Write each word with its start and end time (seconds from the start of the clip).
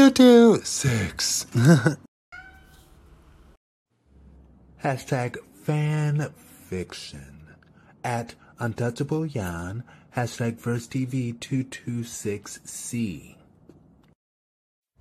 226. 0.00 1.44
Hashtag 4.82 5.36
fan 5.52 6.32
fiction. 6.38 7.48
At 8.02 8.34
Untouchable 8.58 9.26
Yann. 9.26 9.84
Hashtag 10.16 10.58
VersTEAv 10.58 11.38
226C. 11.40 13.36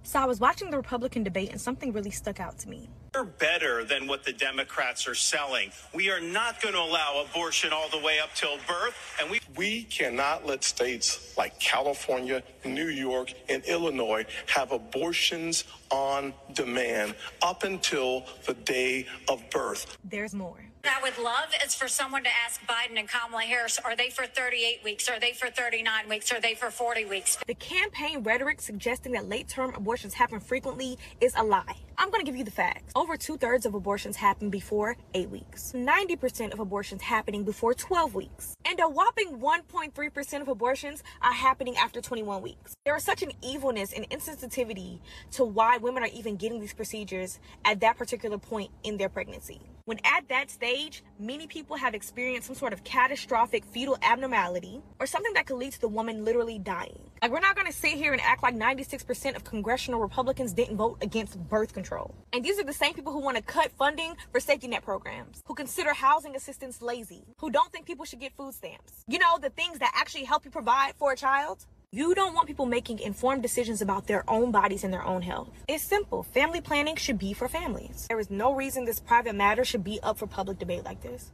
So 0.04 0.20
I 0.20 0.26
was 0.26 0.42
watching 0.42 0.70
the 0.70 0.76
Republican 0.76 1.24
debate 1.24 1.52
and 1.52 1.62
something 1.62 1.94
really 1.94 2.12
stuck 2.12 2.42
out 2.42 2.60
to 2.60 2.68
me. 2.68 2.90
We're 3.16 3.24
better 3.24 3.84
than 3.84 4.08
what 4.08 4.24
the 4.24 4.34
Democrats 4.34 5.08
are 5.08 5.16
selling. 5.16 5.72
We 5.94 6.12
are 6.12 6.20
not 6.20 6.62
going 6.62 6.76
to 6.76 6.82
allow 6.82 7.26
abortion 7.28 7.74
all 7.74 7.90
the 7.90 7.98
way 8.00 8.20
up 8.20 8.30
till 8.36 8.58
birth, 8.68 8.96
and 9.20 9.30
we 9.32 9.40
We 9.58 9.84
cannot 9.84 10.46
let 10.46 10.64
states 10.64 11.36
like 11.38 11.60
California, 11.60 12.44
New 12.64 12.88
York, 12.88 13.34
and 13.50 13.64
Illinois 13.66 14.26
have 14.48 14.72
abortions 14.72 15.64
on 15.90 16.34
demand 16.54 17.16
up 17.42 17.64
until 17.64 18.26
the 18.46 18.54
day 18.54 19.08
of 19.28 19.42
birth. 19.50 19.98
There's 20.04 20.36
more. 20.36 20.69
I 20.90 21.02
would 21.04 21.20
love 21.20 21.50
is 21.64 21.76
for 21.76 21.88
someone 21.88 22.24
to 22.24 22.30
ask 22.46 22.60
Biden 22.66 22.98
and 22.98 23.08
Kamala 23.08 23.44
Harris, 23.44 23.78
are 23.86 23.96
they 23.96 24.10
for 24.10 24.26
38 24.26 24.84
weeks? 24.84 25.08
Are 25.08 25.20
they 25.20 25.34
for 25.34 25.48
39 25.48 26.10
weeks? 26.10 26.32
Are 26.32 26.42
they 26.42 26.56
for 26.56 26.72
40 26.72 27.06
weeks? 27.06 27.38
The 27.46 27.54
campaign 27.54 28.24
rhetoric 28.24 28.60
suggesting 28.60 29.12
that 29.12 29.30
late 29.30 29.48
term 29.48 29.72
abortions 29.76 30.16
happen 30.16 30.40
frequently 30.40 30.98
is 31.22 31.34
a 31.38 31.44
lie. 31.44 31.76
I'm 32.00 32.10
going 32.10 32.22
to 32.22 32.26
give 32.26 32.38
you 32.38 32.44
the 32.44 32.52
facts. 32.52 32.92
Over 32.96 33.18
two 33.18 33.38
thirds 33.38 33.68
of 33.68 33.76
abortions 33.76 34.16
happen 34.16 34.50
before 34.50 34.98
eight 35.14 35.30
weeks, 35.30 35.74
90% 35.76 36.54
of 36.54 36.60
abortions 36.60 37.04
happening 37.04 37.44
before 37.44 37.76
12 37.76 38.16
weeks, 38.16 38.56
and 38.66 38.80
a 38.80 38.90
whopping 38.90 39.40
1.3% 39.40 40.42
of 40.42 40.48
abortions 40.48 41.04
are 41.22 41.34
happening 41.34 41.78
after 41.78 42.02
21 42.02 42.42
weeks. 42.42 42.74
There 42.84 42.96
is 42.96 43.04
such 43.04 43.22
an 43.22 43.34
evilness 43.44 43.94
and 43.94 44.10
insensitivity 44.10 45.00
to 45.34 45.44
why 45.44 45.78
women 45.78 46.02
are 46.02 46.10
even 46.14 46.36
getting 46.36 46.60
these 46.60 46.74
procedures 46.74 47.40
at 47.64 47.80
that 47.82 47.98
particular 47.98 48.40
point 48.40 48.72
in 48.84 48.98
their 48.98 49.10
pregnancy. 49.10 49.62
When 49.86 50.00
at 50.04 50.28
that 50.30 50.52
stage, 50.52 51.04
many 51.20 51.48
people 51.48 51.76
have 51.76 51.94
experienced 51.94 52.48
some 52.48 52.56
sort 52.56 52.74
of 52.74 52.84
catastrophic 52.84 53.66
fetal 53.66 53.98
abnormality 54.02 54.82
or 55.00 55.08
something 55.08 55.34
that 55.34 55.46
could 55.46 55.58
lead 55.58 55.74
to 55.74 55.82
the 55.82 55.88
woman 55.88 56.24
literally 56.24 56.60
dying. 56.60 57.10
Like, 57.22 57.32
we're 57.32 57.40
not 57.40 57.56
gonna 57.56 57.72
sit 57.72 57.94
here 57.94 58.14
and 58.14 58.22
act 58.22 58.44
like 58.44 58.56
96% 58.56 59.36
of 59.36 59.44
congressional 59.44 60.00
Republicans 60.00 60.54
didn't 60.54 60.78
vote 60.78 60.98
against 61.02 61.38
birth 61.50 61.74
control. 61.74 62.16
And 62.34 62.44
these 62.44 62.60
are 62.60 62.64
the 62.64 62.74
same 62.74 62.94
people 62.94 63.12
who 63.12 63.20
wanna 63.20 63.42
cut 63.42 63.72
funding 63.72 64.16
for 64.32 64.40
safety 64.40 64.68
net 64.68 64.84
programs, 64.84 65.44
who 65.46 65.56
consider 65.56 65.94
housing 65.94 66.36
assistance 66.36 66.82
lazy, 66.82 67.26
who 67.40 67.50
don't 67.50 67.72
think 67.72 67.86
people 67.86 68.06
should 68.06 68.20
get 68.20 68.34
food 68.38 68.54
stamps. 68.54 69.04
You 69.08 69.20
know, 69.20 69.38
the 69.38 69.50
things 69.50 69.80
that 69.80 69.92
actually 69.96 70.26
help 70.26 70.46
you 70.46 70.52
provide 70.52 70.94
for 70.98 71.12
a 71.12 71.16
child. 71.18 71.66
You 71.92 72.14
don't 72.14 72.36
want 72.36 72.46
people 72.46 72.68
making 72.68 73.00
informed 73.00 73.42
decisions 73.42 73.82
about 73.82 74.06
their 74.06 74.24
own 74.30 74.52
bodies 74.52 74.84
and 74.84 74.94
their 74.94 75.04
own 75.04 75.24
health. 75.24 75.50
It's 75.68 75.84
simple. 75.84 76.22
Family 76.22 76.62
planning 76.62 76.96
should 76.96 77.18
be 77.18 77.34
for 77.34 77.48
families. 77.48 78.06
There 78.08 78.20
is 78.20 78.30
no 78.30 78.54
reason 78.54 78.86
this 78.86 79.00
private 79.00 79.34
matter 79.34 79.66
should 79.66 79.84
be 79.84 80.00
up 80.04 80.20
for 80.20 80.28
public 80.28 80.60
debate 80.60 80.86
like 80.86 81.02
this. 81.02 81.32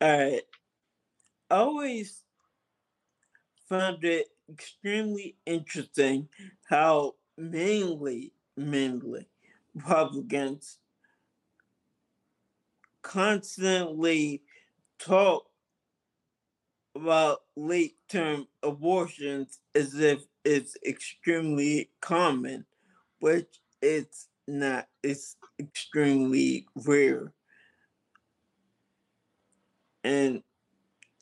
I 0.00 0.42
always 1.50 2.22
found 3.68 4.04
it 4.04 4.28
extremely 4.48 5.34
interesting 5.44 6.28
how 6.68 7.16
mainly, 7.36 8.32
mainly 8.56 9.26
Republicans 9.74 10.78
constantly 13.08 14.42
talk 14.98 15.46
about 16.94 17.38
late 17.56 17.96
term 18.10 18.46
abortions 18.62 19.60
as 19.74 19.94
if 19.94 20.20
it's 20.44 20.76
extremely 20.86 21.90
common, 22.02 22.66
which 23.20 23.48
it's 23.80 24.28
not, 24.46 24.88
it's 25.02 25.36
extremely 25.58 26.66
rare. 26.74 27.32
And 30.04 30.42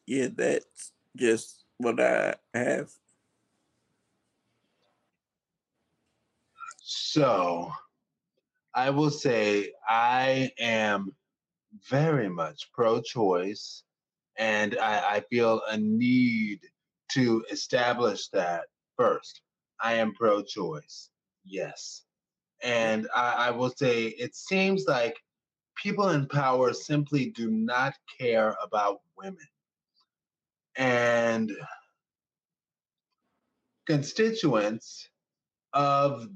yeah, 0.07 0.29
that's 0.35 0.93
just 1.17 1.65
what 1.79 2.01
I 2.01 2.35
have. 2.53 2.91
So, 6.83 7.71
I 8.75 8.91
will 8.91 9.11
say 9.11 9.73
I 9.89 10.51
am 10.59 11.15
very 11.89 12.29
much 12.29 12.71
pro 12.73 13.01
choice, 13.01 13.83
and 14.39 14.77
I, 14.79 15.17
I 15.17 15.21
feel 15.31 15.63
a 15.69 15.77
need 15.77 16.61
to 17.13 17.45
establish 17.51 18.29
that 18.29 18.65
first. 18.97 19.41
I 19.81 19.95
am 19.95 20.15
pro 20.15 20.43
choice, 20.43 21.11
yes. 21.45 22.03
And 22.63 23.07
I, 23.15 23.49
I 23.49 23.51
will 23.51 23.71
say 23.71 24.07
it 24.07 24.35
seems 24.35 24.87
like 24.87 25.17
people 25.77 26.11
in 26.11 26.27
power 26.27 26.73
simply 26.73 27.31
do 27.31 27.51
not 27.51 27.95
care 28.19 28.57
about 28.63 29.01
women. 29.17 29.47
And 30.77 31.53
constituents 33.87 35.09
of 35.73 36.29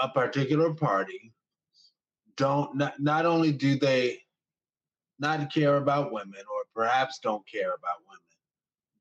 a 0.00 0.08
particular 0.08 0.74
party 0.74 1.32
don't 2.36 2.76
not, 2.76 3.00
not 3.00 3.26
only 3.26 3.52
do 3.52 3.76
they 3.76 4.20
not 5.18 5.52
care 5.52 5.76
about 5.76 6.12
women 6.12 6.42
or 6.52 6.64
perhaps 6.74 7.18
don't 7.18 7.46
care 7.46 7.74
about 7.74 8.00
women 8.08 8.20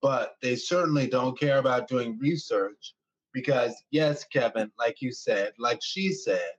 but 0.01 0.35
they 0.41 0.55
certainly 0.55 1.07
don't 1.07 1.39
care 1.39 1.57
about 1.57 1.87
doing 1.87 2.17
research 2.19 2.93
because 3.33 3.73
yes 3.91 4.25
kevin 4.31 4.71
like 4.77 5.01
you 5.01 5.11
said 5.11 5.51
like 5.57 5.79
she 5.81 6.11
said 6.11 6.51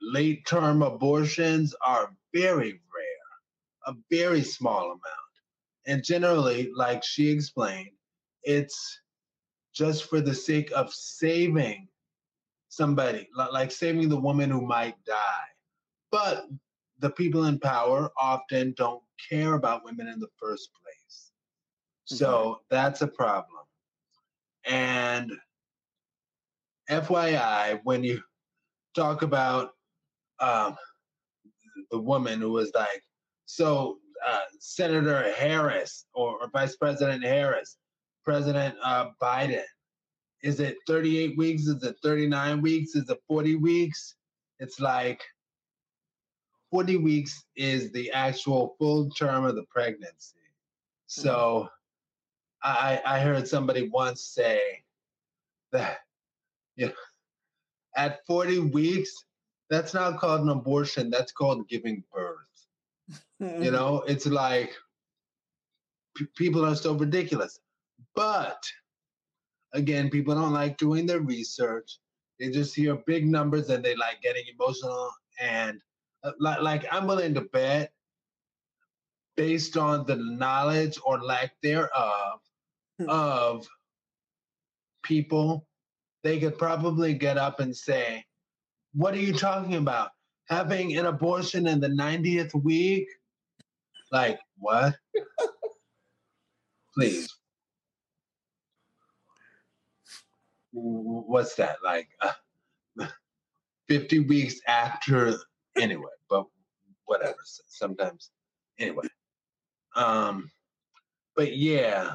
late 0.00 0.46
term 0.46 0.82
abortions 0.82 1.74
are 1.84 2.14
very 2.32 2.72
rare 2.72 3.16
a 3.86 3.94
very 4.10 4.42
small 4.42 4.84
amount. 4.86 5.02
And 5.86 6.04
generally 6.04 6.70
like 6.74 7.04
she 7.04 7.30
explained 7.30 7.90
it's 8.42 9.00
just 9.72 10.08
for 10.08 10.20
the 10.20 10.34
sake 10.34 10.70
of 10.74 10.92
saving 10.92 11.88
somebody 12.68 13.28
like 13.34 13.70
saving 13.70 14.08
the 14.08 14.20
woman 14.20 14.50
who 14.50 14.60
might 14.60 14.96
die. 15.04 15.48
But 16.10 16.46
the 16.98 17.10
people 17.10 17.44
in 17.44 17.58
power 17.58 18.10
often 18.20 18.74
don't 18.76 19.02
care 19.30 19.54
about 19.54 19.84
women 19.84 20.08
in 20.08 20.18
the 20.18 20.28
first 20.40 20.70
place. 20.82 21.32
So 22.04 22.60
that's 22.70 23.02
a 23.02 23.06
problem. 23.06 23.64
And 24.64 25.32
FYI, 26.90 27.80
when 27.84 28.04
you 28.04 28.22
talk 28.94 29.22
about 29.22 29.72
um, 30.40 30.76
the 31.90 31.98
woman 31.98 32.40
who 32.40 32.52
was 32.52 32.70
like, 32.74 33.02
so 33.46 33.98
uh, 34.26 34.40
Senator 34.58 35.32
Harris 35.32 36.06
or, 36.14 36.40
or 36.40 36.48
Vice 36.52 36.76
President 36.76 37.24
Harris, 37.24 37.76
President 38.24 38.74
uh, 38.82 39.10
Biden, 39.20 39.62
is 40.42 40.60
it 40.60 40.76
38 40.86 41.36
weeks? 41.36 41.62
Is 41.66 41.82
it 41.82 41.96
39 42.02 42.60
weeks? 42.60 42.94
Is 42.94 43.08
it 43.08 43.18
40 43.28 43.56
weeks? 43.56 44.14
It's 44.58 44.80
like 44.80 45.22
40 46.70 46.96
weeks 46.96 47.44
is 47.56 47.92
the 47.92 48.10
actual 48.10 48.74
full 48.78 49.08
term 49.10 49.44
of 49.44 49.54
the 49.54 49.64
pregnancy. 49.64 50.36
So 51.06 51.34
mm-hmm. 51.34 51.68
I, 52.62 53.02
I 53.06 53.20
heard 53.20 53.46
somebody 53.46 53.88
once 53.88 54.22
say 54.22 54.60
that 55.72 55.98
you 56.76 56.86
know, 56.86 56.92
at 57.96 58.24
40 58.26 58.58
weeks, 58.58 59.24
that's 59.70 59.94
not 59.94 60.18
called 60.18 60.42
an 60.42 60.50
abortion, 60.50 61.10
that's 61.10 61.32
called 61.32 61.68
giving 61.68 62.04
birth. 62.12 62.36
You 63.38 63.46
mm-hmm. 63.46 63.72
know, 63.72 64.02
it's 64.06 64.26
like 64.26 64.74
p- 66.16 66.26
people 66.36 66.64
are 66.64 66.74
so 66.74 66.94
ridiculous. 66.94 67.58
But 68.14 68.62
again, 69.72 70.10
people 70.10 70.34
don't 70.34 70.52
like 70.52 70.78
doing 70.78 71.06
their 71.06 71.20
research. 71.20 71.98
They 72.38 72.50
just 72.50 72.74
hear 72.74 72.96
big 73.06 73.26
numbers 73.26 73.70
and 73.70 73.84
they 73.84 73.94
like 73.96 74.20
getting 74.22 74.44
emotional. 74.58 75.10
And 75.40 75.80
like, 76.38 76.60
like 76.60 76.86
I'm 76.90 77.06
willing 77.06 77.34
to 77.34 77.42
bet, 77.42 77.92
based 79.36 79.76
on 79.76 80.06
the 80.06 80.16
knowledge 80.16 80.98
or 81.04 81.22
lack 81.22 81.52
thereof 81.62 82.40
of 83.08 83.66
people, 85.02 85.66
they 86.24 86.40
could 86.40 86.58
probably 86.58 87.14
get 87.14 87.38
up 87.38 87.60
and 87.60 87.76
say, 87.76 88.24
What 88.94 89.14
are 89.14 89.20
you 89.20 89.32
talking 89.32 89.74
about? 89.74 90.10
Having 90.48 90.96
an 90.96 91.06
abortion 91.06 91.66
in 91.66 91.80
the 91.80 91.88
90th 91.88 92.54
week? 92.62 93.08
Like, 94.12 94.38
what? 94.58 94.94
Please. 96.94 97.28
What's 100.72 101.54
that? 101.56 101.76
Like, 101.84 102.08
uh, 102.20 102.32
50 103.88 104.20
weeks 104.20 104.60
after, 104.66 105.36
anyway, 105.78 106.12
but 106.28 106.46
whatever. 107.04 107.36
Sometimes, 107.44 108.30
anyway. 108.78 109.06
Um, 109.94 110.50
but 111.34 111.56
yeah, 111.56 112.14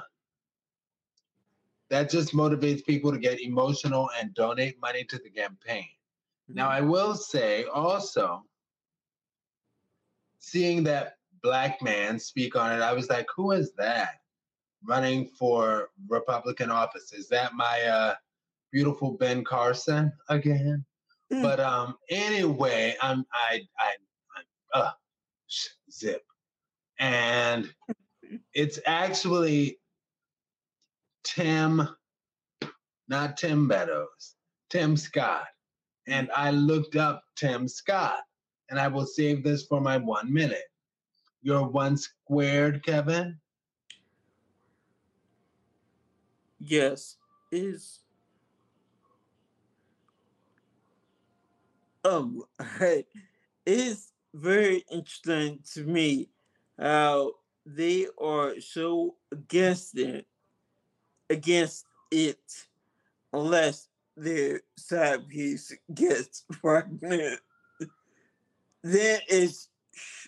that 1.90 2.10
just 2.10 2.34
motivates 2.34 2.86
people 2.86 3.12
to 3.12 3.20
get 3.20 3.42
emotional 3.42 4.10
and 4.20 4.34
donate 4.34 4.80
money 4.82 5.04
to 5.06 5.18
the 5.18 5.30
campaign. 5.30 5.88
Now, 6.48 6.70
I 6.70 6.82
will 6.82 7.16
say 7.16 7.66
also, 7.66 8.44
seeing 10.40 10.84
that 10.84 11.18
black 11.44 11.82
man 11.82 12.20
speak 12.20 12.56
on 12.56 12.72
it, 12.72 12.82
I 12.82 12.94
was 12.94 13.10
like, 13.10 13.28
who 13.36 13.52
is 13.52 13.74
that 13.74 14.22
running 14.84 15.28
for 15.28 15.90
Republican 16.08 16.72
office? 16.72 17.14
Is 17.14 17.28
that 17.30 17.54
my 17.54 17.82
uh, 17.84 18.16
beautiful 18.72 19.12
Ben 19.12 19.44
Carson 19.44 20.12
again? 20.30 20.86
Mm. 21.32 21.42
But 21.42 21.60
um, 21.60 21.96
anyway, 22.10 22.96
I'm 23.02 23.26
I 23.34 23.62
I, 23.80 23.96
I 24.76 24.80
uh, 24.80 24.92
zip, 25.92 26.24
and 27.00 27.74
it's 28.54 28.80
actually 28.86 29.80
Tim, 31.24 31.88
not 33.08 33.38
Tim 33.38 33.66
Meadows, 33.66 34.36
Tim 34.70 34.98
Scott, 34.98 35.46
and 36.08 36.30
I 36.36 36.52
looked 36.52 36.96
up 36.98 37.24
Tim 37.36 37.68
Scott, 37.68 38.20
and 38.70 38.80
I 38.80 38.88
will 38.90 39.06
save 39.06 39.44
this 39.44 39.66
for 39.66 39.80
my 39.80 39.98
one 39.98 40.32
minute. 40.32 40.64
You're 41.42 41.68
one 41.68 41.98
squared, 41.98 42.84
Kevin. 42.86 43.40
Yes, 46.60 47.18
is 47.52 48.02
um 52.04 52.42
it's 53.66 54.14
very 54.34 54.84
interesting 54.92 55.60
to 55.74 55.84
me 55.84 56.30
how 56.80 57.32
they 57.66 58.08
are 58.20 58.60
so 58.60 59.16
against 59.32 59.98
it 59.98 60.26
against 61.30 61.86
it 62.12 62.40
unless 63.34 63.88
their 64.18 64.62
side 64.78 65.28
piece 65.28 65.74
gets 65.94 66.44
pregnant. 66.52 67.40
Then 68.84 69.22
it's 69.28 69.70
sh- 69.96 70.28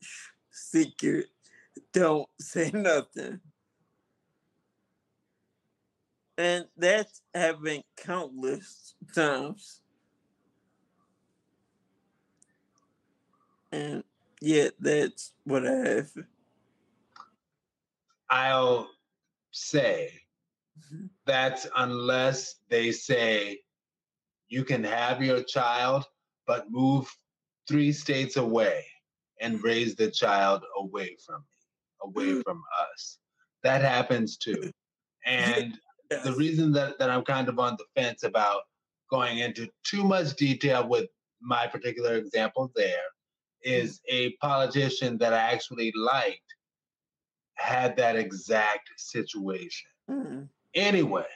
sh- 0.00 0.20
secret. 0.50 1.26
Don't 1.92 2.28
say 2.40 2.70
nothing. 2.72 3.40
And 6.36 6.66
that's 6.76 7.22
happened 7.32 7.84
countless 7.96 8.94
times. 9.14 9.80
And 13.74 14.04
yeah, 14.40 14.68
that's 14.78 15.32
what 15.44 15.66
I 15.66 15.72
have. 15.72 16.10
I'll 18.30 18.88
say 19.50 20.20
Mhm. 20.78 21.10
that's 21.24 21.66
unless 21.76 22.56
they 22.68 22.90
say 22.92 23.62
you 24.48 24.64
can 24.64 24.82
have 24.84 25.22
your 25.22 25.42
child, 25.42 26.04
but 26.46 26.70
move 26.70 27.08
three 27.68 27.92
states 27.92 28.36
away 28.36 28.84
and 29.40 29.62
raise 29.62 29.94
the 29.94 30.10
child 30.10 30.64
away 30.76 31.16
from 31.24 31.42
me, 31.42 31.58
away 32.02 32.42
from 32.42 32.62
us. 32.92 33.18
That 33.62 33.82
happens 33.82 34.36
too. 34.36 34.70
And 35.26 35.80
the 36.22 36.34
reason 36.34 36.70
that, 36.72 36.98
that 36.98 37.08
I'm 37.08 37.24
kind 37.24 37.48
of 37.48 37.58
on 37.58 37.76
the 37.78 37.86
fence 37.96 38.24
about 38.24 38.62
going 39.10 39.38
into 39.38 39.70
too 39.82 40.04
much 40.04 40.36
detail 40.36 40.86
with 40.86 41.08
my 41.40 41.66
particular 41.66 42.16
example 42.16 42.70
there 42.76 43.06
is 43.64 44.00
a 44.08 44.32
politician 44.34 45.18
that 45.18 45.32
I 45.32 45.38
actually 45.38 45.92
liked 45.96 46.54
had 47.54 47.96
that 47.96 48.16
exact 48.16 48.90
situation. 48.96 49.88
Mm. 50.10 50.48
Anyway, 50.74 51.26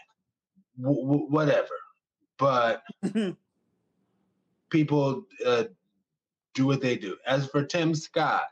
w- 0.81 1.03
w- 1.03 1.27
whatever. 1.31 1.75
But 2.39 2.83
people 4.71 5.25
uh, 5.47 5.65
do 6.55 6.67
what 6.67 6.81
they 6.81 6.97
do. 6.97 7.17
As 7.27 7.47
for 7.49 7.65
Tim 7.65 7.95
Scott, 7.95 8.49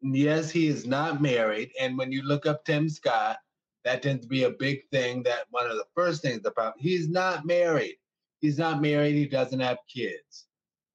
yes, 0.00 0.50
he 0.50 0.68
is 0.68 0.86
not 0.86 1.22
married. 1.22 1.70
And 1.80 1.96
when 1.98 2.12
you 2.12 2.22
look 2.22 2.46
up 2.46 2.64
Tim 2.64 2.88
Scott, 2.88 3.38
that 3.84 4.02
tends 4.02 4.22
to 4.22 4.28
be 4.28 4.44
a 4.44 4.50
big 4.50 4.88
thing. 4.90 5.22
That 5.22 5.46
one 5.50 5.66
of 5.66 5.76
the 5.76 5.86
first 5.94 6.22
things 6.22 6.42
about 6.44 6.74
he's 6.78 7.08
not 7.08 7.46
married. 7.46 7.96
He's 8.40 8.58
not 8.58 8.80
married. 8.80 9.14
He 9.14 9.26
doesn't 9.26 9.60
have 9.60 9.78
kids. 9.92 10.46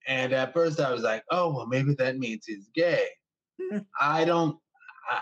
And 0.07 0.33
at 0.33 0.53
first, 0.53 0.79
I 0.79 0.91
was 0.91 1.03
like, 1.03 1.23
oh, 1.31 1.53
well, 1.53 1.65
maybe 1.65 1.95
that 1.95 2.17
means 2.17 2.45
he's 2.45 2.69
gay. 2.73 3.07
I 4.01 4.25
don't. 4.25 4.57
I, 5.09 5.21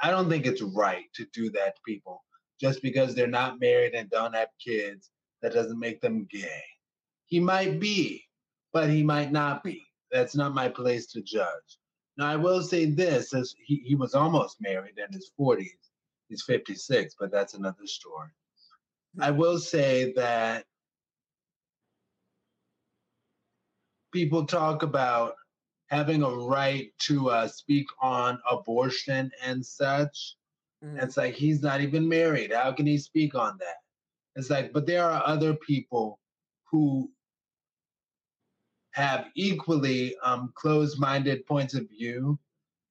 I 0.00 0.10
don't 0.10 0.28
think 0.28 0.46
it's 0.46 0.62
right 0.62 1.04
to 1.14 1.26
do 1.32 1.50
that 1.50 1.76
to 1.76 1.82
people 1.86 2.22
just 2.60 2.82
because 2.82 3.14
they're 3.14 3.26
not 3.26 3.60
married 3.60 3.94
and 3.94 4.10
don't 4.10 4.34
have 4.34 4.48
kids. 4.62 5.10
That 5.42 5.52
doesn't 5.52 5.78
make 5.78 6.00
them 6.00 6.26
gay. 6.30 6.62
He 7.26 7.38
might 7.38 7.78
be, 7.78 8.24
but 8.72 8.88
he 8.88 9.02
might 9.02 9.32
not 9.32 9.62
be. 9.62 9.82
That's 10.10 10.34
not 10.34 10.54
my 10.54 10.68
place 10.68 11.06
to 11.08 11.22
judge. 11.22 11.78
Now, 12.16 12.28
I 12.28 12.36
will 12.36 12.62
say 12.62 12.86
this: 12.86 13.34
as 13.34 13.54
he, 13.64 13.76
he 13.84 13.94
was 13.94 14.14
almost 14.14 14.56
married 14.60 14.98
in 14.98 15.12
his 15.12 15.32
40s. 15.38 15.68
He's 16.28 16.42
56, 16.42 17.14
but 17.18 17.30
that's 17.30 17.54
another 17.54 17.86
story. 17.86 18.30
I 19.20 19.30
will 19.30 19.58
say 19.58 20.12
that 20.14 20.64
people 24.14 24.46
talk 24.46 24.84
about 24.84 25.34
having 25.88 26.22
a 26.22 26.30
right 26.30 26.92
to 27.00 27.30
uh, 27.30 27.48
speak 27.48 27.86
on 28.00 28.38
abortion 28.50 29.30
and 29.44 29.66
such. 29.66 30.36
Mm. 30.82 31.02
It's 31.02 31.16
like 31.16 31.34
he's 31.34 31.60
not 31.62 31.80
even 31.80 32.08
married. 32.08 32.52
How 32.52 32.72
can 32.72 32.86
he 32.86 32.96
speak 32.96 33.34
on 33.34 33.58
that? 33.58 33.78
It's 34.36 34.50
like, 34.50 34.72
but 34.72 34.86
there 34.86 35.04
are 35.04 35.22
other 35.26 35.54
people 35.54 36.20
who 36.70 37.10
have 38.92 39.26
equally 39.34 40.14
um, 40.22 40.52
closed-minded 40.54 41.44
points 41.46 41.74
of 41.74 41.88
view, 41.88 42.38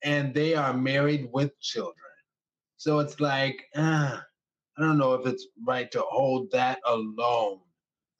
and 0.04 0.34
they 0.34 0.54
are 0.54 0.74
married 0.74 1.30
with 1.32 1.58
children. 1.62 1.96
So 2.76 3.00
it's 3.00 3.22
like, 3.22 3.64
uh, 3.76 4.18
I 4.78 4.82
don't 4.82 4.98
know 4.98 5.14
if 5.14 5.26
it's 5.26 5.48
right 5.66 5.90
to 5.92 6.02
hold 6.02 6.52
that 6.52 6.80
alone 6.86 7.60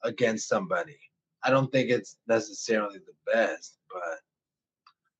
against 0.02 0.48
somebody. 0.48 0.96
I 1.44 1.50
don't 1.50 1.70
think 1.70 1.90
it's 1.90 2.16
necessarily 2.26 2.98
the 2.98 3.32
best, 3.32 3.78
but 3.92 4.20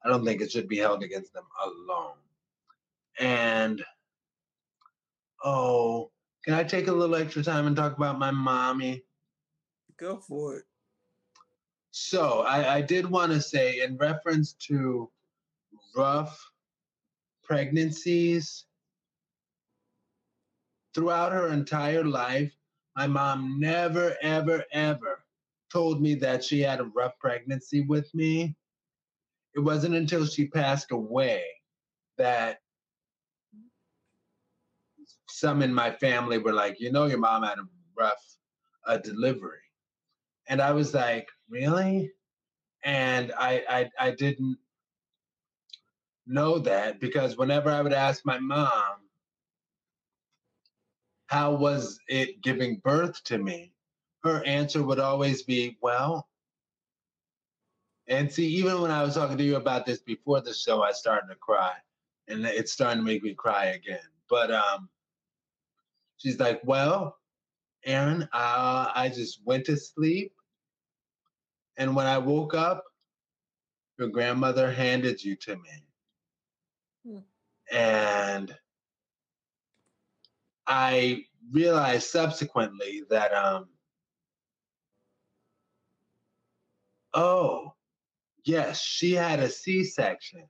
I 0.05 0.09
don't 0.09 0.25
think 0.25 0.41
it 0.41 0.51
should 0.51 0.69
be 0.69 0.79
held 0.79 1.03
against 1.03 1.35
them 1.35 1.45
alone. 1.63 2.17
And 3.19 3.85
oh, 5.45 6.11
can 6.45 6.55
I 6.55 6.65
take 6.65 6.89
a 6.89 6.93
little 6.93 7.15
extra 7.15 7.43
time 7.43 7.67
and 7.67 7.77
talk 7.77 7.97
about 7.97 8.19
my 8.19 8.31
mommy? 8.31 9.05
Go 9.99 10.17
for 10.17 10.57
it. 10.57 10.65
So 11.91 12.41
I, 12.41 12.77
I 12.77 12.81
did 12.81 13.09
want 13.09 13.33
to 13.33 13.41
say, 13.41 13.83
in 13.83 13.97
reference 13.97 14.55
to 14.69 15.11
rough 15.97 16.51
pregnancies, 17.45 18.65
throughout 20.95 21.33
her 21.33 21.49
entire 21.49 22.05
life, 22.05 22.53
my 22.97 23.07
mom 23.07 23.59
never, 23.61 24.17
ever, 24.23 24.65
ever 24.73 25.24
told 25.75 26.01
me 26.01 26.15
that 26.15 26.45
she 26.45 26.61
had 26.61 26.81
a 26.81 26.85
rough 26.85 27.19
pregnancy 27.19 27.81
with 27.83 28.13
me. 28.15 28.57
It 29.55 29.61
wasn't 29.61 29.97
until 29.97 30.25
she 30.25 30.47
passed 30.47 30.93
away 30.93 31.43
that 32.17 32.61
some 35.29 35.63
in 35.63 35.75
my 35.75 35.91
family 35.91 36.39
were 36.39 36.53
like, 36.53 36.81
you 36.81 36.93
know, 36.93 37.07
your 37.07 37.19
mom 37.19 37.43
had 37.43 37.59
a 37.59 37.67
rough 37.99 38.25
uh, 38.87 38.99
delivery. 38.99 39.59
And 40.49 40.63
I 40.63 40.73
was 40.73 40.95
like, 40.95 41.29
really? 41.49 42.13
And 42.85 43.33
I, 43.39 43.65
I, 43.69 44.09
I 44.09 44.11
didn't 44.13 44.59
know 46.27 46.59
that 46.61 47.01
because 47.01 47.37
whenever 47.37 47.71
I 47.71 47.83
would 47.83 47.93
ask 47.93 48.25
my 48.25 48.39
mom, 48.39 48.71
how 51.27 51.55
was 51.55 51.99
it 52.07 52.43
giving 52.43 52.77
birth 52.85 53.23
to 53.25 53.39
me? 53.39 53.74
Her 54.25 54.43
answer 54.45 54.83
would 54.83 54.99
always 54.99 55.43
be, 55.43 55.77
well, 55.83 56.29
and 58.09 58.33
see, 58.33 58.47
even 58.47 58.81
when 58.81 58.91
I 58.91 59.03
was 59.03 59.15
talking 59.15 59.37
to 59.37 59.45
you 59.45 59.57
about 59.57 59.85
this 59.85 60.01
before 60.01 60.41
the 60.41 60.55
show, 60.55 60.83
I 60.83 60.93
started 60.93 61.29
to 61.29 61.35
cry, 61.37 61.75
and 62.29 62.45
it's 62.47 62.73
starting 62.73 62.99
to 63.01 63.05
make 63.05 63.23
me 63.23 63.35
cry 63.35 63.67
again. 63.67 64.01
But 64.31 64.51
um, 64.51 64.89
she's 66.17 66.39
like, 66.41 66.61
"Well, 66.65 67.19
Aaron, 67.85 68.23
uh, 68.33 68.91
I 68.95 69.11
just 69.15 69.41
went 69.45 69.67
to 69.67 69.77
sleep, 69.77 70.33
and 71.77 71.95
when 71.95 72.07
I 72.07 72.19
woke 72.19 72.55
up, 72.55 72.85
your 73.99 74.09
grandmother 74.09 74.71
handed 74.71 75.23
you 75.23 75.37
to 75.37 75.57
me, 75.57 75.85
Hmm. 77.07 77.19
and 77.71 78.57
I 80.67 81.27
realized 81.53 82.09
subsequently 82.09 83.03
that 83.11 83.33
um, 83.35 83.69
oh, 87.15 87.75
yes, 88.45 88.81
she 88.81 89.13
had 89.13 89.41
a 89.41 89.49
C-section 89.49 90.45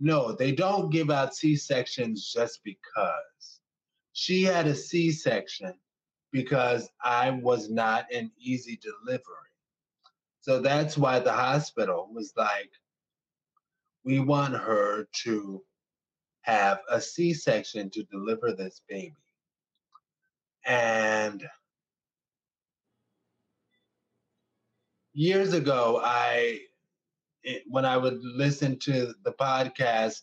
no, 0.00 0.32
they 0.32 0.52
don't 0.52 0.90
give 0.90 1.10
out 1.10 1.34
C 1.34 1.56
sections 1.56 2.32
just 2.32 2.62
because. 2.64 3.60
She 4.12 4.42
had 4.42 4.66
a 4.66 4.74
C 4.74 5.10
section 5.10 5.74
because 6.32 6.88
I 7.02 7.30
was 7.30 7.70
not 7.70 8.12
an 8.12 8.30
easy 8.38 8.78
delivery. 8.82 9.22
So 10.40 10.60
that's 10.60 10.98
why 10.98 11.20
the 11.20 11.32
hospital 11.32 12.10
was 12.12 12.32
like, 12.36 12.70
we 14.04 14.18
want 14.20 14.54
her 14.54 15.08
to 15.24 15.62
have 16.42 16.80
a 16.90 17.00
C 17.00 17.32
section 17.32 17.88
to 17.90 18.02
deliver 18.04 18.52
this 18.52 18.82
baby. 18.88 19.14
And 20.66 21.48
years 25.14 25.54
ago, 25.54 26.00
I, 26.02 26.60
it, 27.42 27.62
when 27.66 27.84
I 27.84 27.96
would 27.96 28.18
listen 28.22 28.78
to 28.80 29.14
the 29.24 29.32
podcast, 29.32 30.20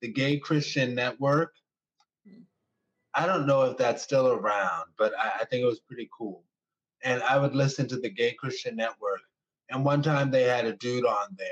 the 0.00 0.08
Gay 0.08 0.38
Christian 0.38 0.94
Network, 0.94 1.54
hmm. 2.26 2.42
I 3.14 3.26
don't 3.26 3.46
know 3.46 3.62
if 3.62 3.76
that's 3.76 4.02
still 4.02 4.28
around, 4.28 4.86
but 4.96 5.12
I, 5.18 5.40
I 5.40 5.44
think 5.44 5.62
it 5.62 5.66
was 5.66 5.80
pretty 5.80 6.08
cool. 6.16 6.44
And 7.04 7.22
I 7.22 7.36
would 7.38 7.54
listen 7.54 7.86
to 7.88 7.96
the 7.98 8.10
Gay 8.10 8.32
Christian 8.32 8.76
Network. 8.76 9.20
And 9.70 9.84
one 9.84 10.02
time 10.02 10.30
they 10.30 10.44
had 10.44 10.64
a 10.64 10.72
dude 10.72 11.04
on 11.04 11.36
there, 11.36 11.46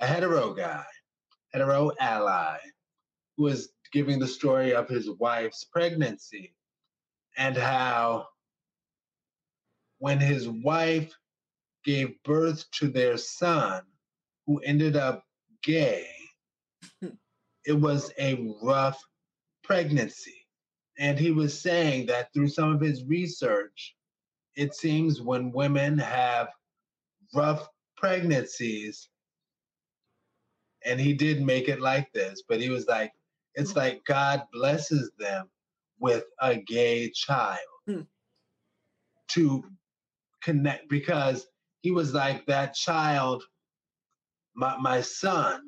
a 0.00 0.06
hetero 0.06 0.54
guy, 0.54 0.84
hetero 1.52 1.92
ally, 2.00 2.56
who 3.36 3.44
was 3.44 3.70
giving 3.92 4.18
the 4.18 4.26
story 4.26 4.74
of 4.74 4.88
his 4.88 5.10
wife's 5.18 5.64
pregnancy 5.64 6.54
and 7.36 7.56
how 7.56 8.26
when 9.98 10.18
his 10.18 10.48
wife 10.48 11.14
gave 11.86 12.22
birth 12.24 12.70
to 12.72 12.88
their 12.88 13.18
son, 13.18 13.82
who 14.46 14.58
ended 14.60 14.96
up 14.96 15.24
gay, 15.64 16.08
it 17.66 17.72
was 17.72 18.12
a 18.20 18.54
rough 18.62 19.02
pregnancy. 19.64 20.34
And 20.98 21.18
he 21.18 21.32
was 21.32 21.60
saying 21.60 22.06
that 22.08 22.32
through 22.34 22.48
some 22.48 22.74
of 22.74 22.82
his 22.82 23.04
research, 23.04 23.96
it 24.56 24.74
seems 24.74 25.22
when 25.22 25.52
women 25.52 25.98
have 25.98 26.48
rough 27.34 27.68
pregnancies, 27.96 29.08
and 30.84 31.00
he 31.00 31.14
did 31.14 31.42
make 31.42 31.68
it 31.68 31.80
like 31.80 32.12
this, 32.12 32.44
but 32.48 32.60
he 32.60 32.70
was 32.70 32.86
like, 32.88 33.12
it's 33.54 33.76
like 33.76 34.04
God 34.06 34.44
blesses 34.52 35.10
them 35.18 35.48
with 36.00 36.24
a 36.42 36.56
gay 36.56 37.10
child 37.10 37.58
Hmm. 37.86 38.02
to 39.30 39.64
connect 40.42 40.88
because 40.88 41.46
he 41.82 41.90
was 41.90 42.14
like 42.14 42.44
that 42.46 42.74
child, 42.74 43.44
my, 44.54 44.76
my 44.78 45.00
son, 45.00 45.60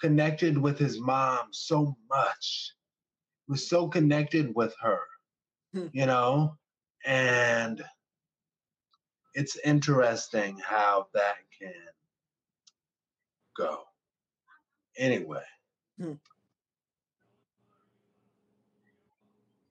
connected 0.00 0.56
with 0.56 0.78
his 0.78 1.00
mom 1.00 1.48
so 1.52 1.96
much, 2.08 2.74
was 3.48 3.68
so 3.68 3.88
connected 3.88 4.52
with 4.54 4.74
her, 4.80 5.00
Hmm. 5.72 5.86
you 5.92 6.06
know, 6.06 6.56
and 7.06 7.82
it's 9.34 9.56
interesting 9.64 10.58
how 10.64 11.06
that 11.14 11.36
can 11.58 11.72
go. 13.56 13.82
Anyway. 14.98 15.44
Hmm. 15.98 16.14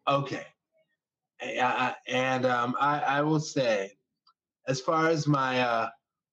Okay. 0.07 0.45
I- 1.41 1.59
I- 1.61 1.95
And 2.07 2.45
um, 2.45 2.75
I, 2.79 2.99
I 2.99 3.21
will 3.21 3.39
say, 3.39 3.91
as 4.69 4.79
far 4.79 5.09
as 5.09 5.27
my 5.27 5.61
uh, 5.61 5.89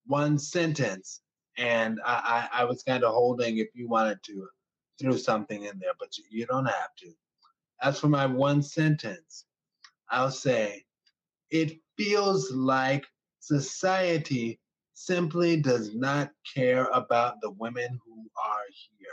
one 0.07 0.39
sentence, 0.39 1.23
and 1.57 1.99
I, 2.05 2.49
I, 2.53 2.63
I 2.63 2.65
was 2.67 2.83
kind 2.83 3.03
of 3.03 3.15
holding 3.15 3.57
if 3.57 3.69
you 3.75 3.89
wanted 3.89 4.23
to 4.25 4.47
throw 5.01 5.17
something 5.17 5.65
in 5.65 5.79
there, 5.79 5.95
but 5.99 6.17
you, 6.19 6.25
you 6.31 6.47
don't 6.47 6.67
have 6.67 6.95
to. 6.99 7.13
As 7.83 7.99
for 7.99 8.09
my 8.09 8.27
one 8.27 8.63
sentence, 8.63 9.47
I'll 10.11 10.31
say, 10.31 10.85
it 11.51 11.79
feels 11.97 12.53
like 12.53 13.07
society 13.41 14.61
simply 14.93 15.57
does 15.59 15.95
not 15.95 16.31
care 16.55 16.89
about 16.93 17.41
the 17.41 17.53
women 17.53 17.99
who 18.05 18.21
are 18.45 18.65
here. 18.71 19.09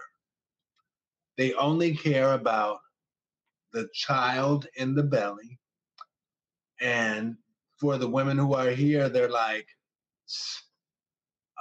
They 1.37 1.53
only 1.53 1.95
care 1.95 2.33
about 2.33 2.79
the 3.71 3.87
child 3.93 4.67
in 4.75 4.95
the 4.95 5.03
belly. 5.03 5.59
And 6.81 7.37
for 7.83 7.97
the 7.97 8.07
women 8.07 8.37
who 8.37 8.53
are 8.53 8.69
here, 8.69 9.09
they're 9.09 9.29
like, 9.29 9.67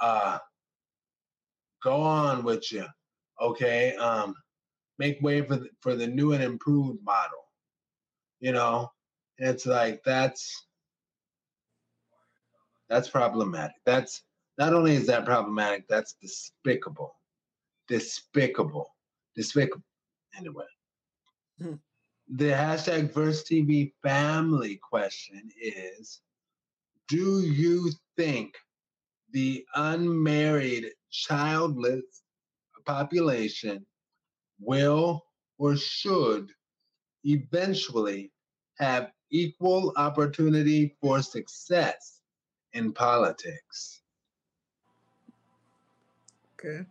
uh, 0.01 0.37
go 1.83 2.01
on 2.01 2.45
with 2.45 2.71
you. 2.71 2.85
Okay. 3.41 3.93
Um, 3.97 4.33
make 4.97 5.21
way 5.21 5.41
for 5.41 5.57
the, 5.57 5.69
for 5.81 5.95
the 5.97 6.07
new 6.07 6.31
and 6.31 6.41
improved 6.41 7.03
model. 7.03 7.43
You 8.39 8.53
know, 8.53 8.89
and 9.37 9.49
it's 9.49 9.65
like 9.65 10.01
that's 10.05 10.65
that's 12.87 13.09
problematic. 13.09 13.75
That's 13.85 14.21
not 14.57 14.73
only 14.73 14.95
is 14.95 15.07
that 15.07 15.25
problematic, 15.25 15.89
that's 15.89 16.13
despicable. 16.21 17.17
Despicable. 17.89 18.87
Despicable. 19.35 19.83
Anyway. 20.37 21.79
The 22.35 22.45
hashtag 22.49 23.13
VersTEAv 23.13 23.93
family 24.01 24.77
question 24.77 25.51
is 25.55 26.21
Do 27.07 27.41
you 27.41 27.91
think 28.17 28.55
the 29.29 29.63
unmarried 29.75 30.93
childless 31.11 32.23
population 32.87 33.85
will 34.59 35.23
or 35.59 35.75
should 35.75 36.49
eventually 37.23 38.31
have 38.79 39.11
equal 39.29 39.93
opportunity 39.95 40.95
for 40.99 41.21
success 41.21 42.21
in 42.71 42.93
politics? 42.93 44.01
Okay. 46.59 46.83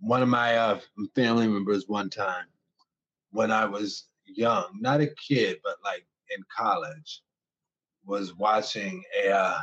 one 0.00 0.22
of 0.22 0.28
my 0.28 0.56
uh, 0.56 0.80
family 1.14 1.46
members 1.46 1.86
one 1.86 2.10
time 2.10 2.46
when 3.36 3.50
I 3.50 3.64
was 3.64 4.08
young, 4.24 4.66
not 4.80 5.00
a 5.00 5.08
kid, 5.08 5.58
but 5.62 5.76
like 5.84 6.06
in 6.36 6.42
college, 6.54 7.22
was 8.04 8.34
watching 8.34 9.02
a 9.24 9.30
uh, 9.30 9.58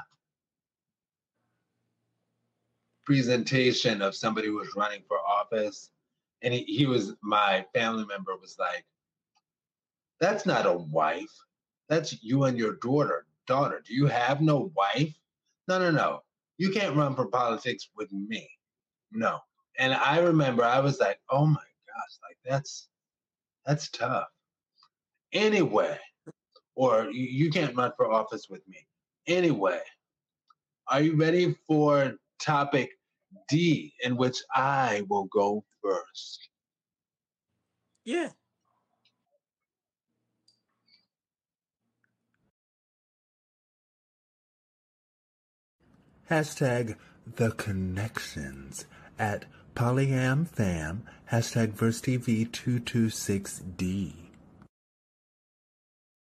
presentation 3.05 4.01
of 4.01 4.15
somebody 4.15 4.47
who 4.47 4.55
was 4.55 4.75
running 4.75 5.01
for 5.07 5.17
office. 5.19 5.91
And 6.41 6.53
he, 6.53 6.63
he 6.63 6.85
was, 6.85 7.13
my 7.21 7.65
family 7.73 8.05
member 8.05 8.35
was 8.39 8.57
like, 8.59 8.85
that's 10.19 10.45
not 10.45 10.65
a 10.65 10.73
wife. 10.73 11.33
That's 11.89 12.21
you 12.23 12.43
and 12.45 12.57
your 12.57 12.75
daughter. 12.75 13.25
Daughter, 13.47 13.81
do 13.85 13.93
you 13.93 14.07
have 14.07 14.41
no 14.41 14.71
wife? 14.75 15.13
No, 15.67 15.79
no, 15.79 15.91
no. 15.91 16.23
You 16.57 16.71
can't 16.71 16.95
run 16.95 17.15
for 17.15 17.27
politics 17.27 17.89
with 17.95 18.11
me. 18.11 18.49
No 19.11 19.39
and 19.77 19.93
I 19.93 20.19
remember 20.19 20.63
I 20.63 20.79
was 20.79 20.99
like, 20.99 21.19
oh 21.29 21.45
my 21.45 21.53
gosh, 21.55 22.17
like 22.21 22.37
that's 22.45 22.89
that's 23.65 23.89
tough. 23.89 24.27
Anyway, 25.31 25.97
or 26.75 27.09
you, 27.11 27.45
you 27.45 27.51
can't 27.51 27.75
run 27.75 27.91
for 27.97 28.11
office 28.11 28.47
with 28.49 28.67
me. 28.67 28.85
Anyway, 29.27 29.79
are 30.87 31.01
you 31.01 31.15
ready 31.15 31.55
for 31.67 32.13
topic 32.39 32.91
D, 33.49 33.93
in 34.03 34.17
which 34.17 34.37
I 34.53 35.03
will 35.09 35.25
go 35.25 35.63
first? 35.81 36.49
Yeah. 38.05 38.29
Hashtag 46.29 46.95
the 47.35 47.51
connections 47.51 48.85
at 49.19 49.45
polyamfam. 49.73 51.01
Hashtag 51.31 51.73
VersTEAv226D. 51.73 54.13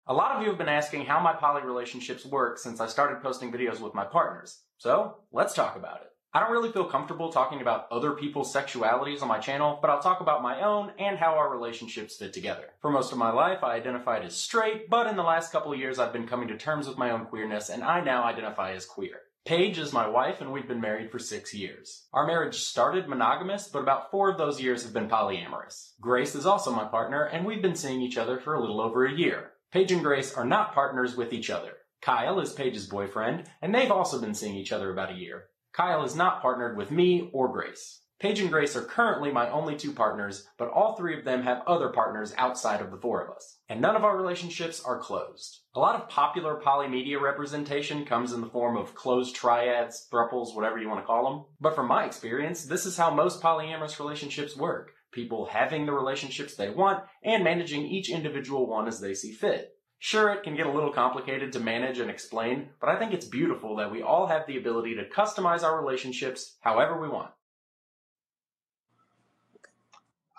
A 0.08 0.13
lot 0.13 0.36
of 0.36 0.44
you 0.44 0.50
have 0.50 0.58
been 0.58 0.70
asking 0.70 1.06
how 1.06 1.20
my 1.20 1.34
poly 1.34 1.63
relationships 1.63 2.25
work 2.25 2.60
since 2.60 2.80
I 2.80 2.88
started 2.88 3.24
posting 3.24 3.51
videos 3.51 3.80
with 3.80 3.96
my 3.96 4.06
partners. 4.06 4.62
So, 4.77 5.18
let's 5.32 5.56
talk 5.56 5.75
about 5.75 6.01
it. 6.01 6.12
I 6.36 6.42
don't 6.42 6.51
really 6.51 6.72
feel 6.72 6.84
comfortable 6.84 7.32
talking 7.32 7.62
about 7.62 7.88
other 7.92 8.12
people's 8.12 8.54
sexualities 8.54 9.22
on 9.22 9.30
my 9.30 9.39
channel, 9.39 9.80
but 9.82 9.89
I'll 9.89 10.01
talk 10.01 10.20
about 10.20 10.44
my 10.44 10.62
own 10.62 10.92
and 11.00 11.18
how 11.18 11.36
our 11.36 11.50
relationships 11.50 12.18
fit 12.18 12.34
together. 12.34 12.74
For 12.82 12.92
most 12.92 13.13
of 13.13 13.18
my 13.18 13.32
life, 13.32 13.63
I 13.63 13.75
identified 13.75 14.25
as 14.25 14.36
straight, 14.36 14.89
but 14.89 15.08
in 15.08 15.15
the 15.15 15.24
last 15.24 15.54
couple 15.54 15.74
years, 15.74 15.98
I've 15.98 16.12
been 16.12 16.27
coming 16.27 16.50
to 16.50 16.58
terms 16.58 16.89
with 16.89 16.98
my 16.98 17.12
own 17.12 17.25
queerness, 17.25 17.70
and 17.70 17.86
I 17.86 18.04
now 18.04 18.25
identify 18.25 18.74
as 18.74 18.86
queer. 18.86 19.22
Paige 19.46 19.78
is 19.78 19.94
my 19.94 20.08
wife, 20.08 20.42
and 20.42 20.52
we've 20.52 20.68
been 20.68 20.82
married 20.82 21.12
for 21.12 21.20
six 21.20 21.54
years. 21.54 22.08
Our 22.12 22.25
marriage 22.25 22.56
started 22.56 23.08
monogamous, 23.08 23.68
but 23.68 23.84
about 23.84 24.10
four 24.10 24.32
of 24.32 24.40
those 24.40 24.60
years 24.60 24.82
have 24.82 24.92
been 24.92 25.08
polyamorous. 25.08 25.92
Grace 26.02 26.34
is 26.34 26.48
also 26.48 26.72
my 26.72 26.86
partner, 26.86 27.25
and 27.25 27.46
we've 27.46 27.62
been 27.62 27.75
seeing 27.75 28.02
each 28.02 28.18
other 28.18 28.40
for 28.40 28.56
a 28.56 28.60
little 28.60 28.82
over 28.82 29.06
a 29.06 29.16
year. 29.16 29.52
Paige 29.72 29.92
and 29.92 30.02
Grace 30.02 30.34
are 30.34 30.46
not 30.46 30.74
partners 30.74 31.16
with 31.16 31.32
each 31.32 31.52
other. 31.52 31.74
Kyle 32.02 32.40
is 32.40 32.54
Paige's 32.54 32.88
boyfriend, 32.88 33.44
and 33.62 33.74
they've 33.74 33.92
also 33.92 34.20
been 34.20 34.34
seeing 34.34 34.56
each 34.56 34.72
other 34.72 34.92
about 34.92 35.12
a 35.12 35.20
year. 35.20 35.44
Kyle 35.74 36.04
is 36.04 36.16
not 36.16 36.42
partnered 36.42 36.75
with 36.75 36.90
me 36.90 37.30
or 37.32 37.48
Grace. 37.54 38.02
Paige 38.17 38.39
and 38.39 38.50
Grace 38.50 38.77
are 38.77 38.81
currently 38.81 39.29
my 39.29 39.50
only 39.50 39.75
two 39.75 39.91
partners, 39.91 40.48
but 40.57 40.69
all 40.69 40.95
three 40.95 41.19
of 41.19 41.25
them 41.25 41.43
have 41.43 41.62
other 41.67 41.89
partners 41.89 42.34
outside 42.38 42.79
of 42.79 42.89
the 42.89 42.98
four 42.98 43.22
of 43.22 43.36
us. 43.36 43.60
And 43.67 43.81
none 43.81 43.98
of 43.98 44.05
our 44.05 44.15
relationships 44.15 44.81
are 44.81 45.01
closed. 45.01 45.63
A 45.75 45.81
lot 45.81 46.01
of 46.01 46.07
popular 46.07 46.62
polymedia 46.62 47.19
representation 47.19 48.05
comes 48.05 48.31
in 48.31 48.39
the 48.39 48.48
form 48.48 48.77
of 48.77 48.95
closed 48.95 49.36
triads, 49.36 50.07
thruples, 50.10 50.55
whatever 50.55 50.77
you 50.77 50.88
want 50.88 51.01
to 51.01 51.05
call 51.05 51.29
them. 51.29 51.45
But 51.60 51.75
from 51.75 51.89
my 51.89 52.05
experience, 52.05 52.63
this 52.63 52.86
is 52.86 52.95
how 52.95 53.13
most 53.13 53.41
polyamorous 53.41 54.00
relationships 54.00 54.55
work. 54.55 54.91
People 55.12 55.48
having 55.48 55.86
the 55.86 55.91
relationships 55.91 56.55
they 56.55 56.69
want 56.69 57.03
and 57.22 57.43
managing 57.43 57.86
each 57.86 58.10
individual 58.10 58.65
one 58.65 58.88
as 58.88 59.01
they 59.01 59.13
see 59.13 59.34
fit. 59.34 59.72
Sure, 60.00 60.31
it 60.31 60.43
can 60.43 60.55
get 60.55 60.67
a 60.67 60.72
little 60.72 60.93
complicated 60.93 61.51
to 61.51 61.60
manage 61.60 62.00
and 62.00 62.10
explain, 62.10 62.69
but 62.79 62.89
I 62.89 62.98
think 62.98 63.13
it's 63.13 63.25
beautiful 63.25 63.75
that 63.75 63.91
we 63.91 64.01
all 64.01 64.27
have 64.27 64.48
the 64.48 64.57
ability 64.57 64.95
to 64.95 65.10
customize 65.10 65.63
our 65.63 65.77
relationships 65.77 66.57
however 66.62 67.01
we 67.01 67.10
want. 67.10 67.31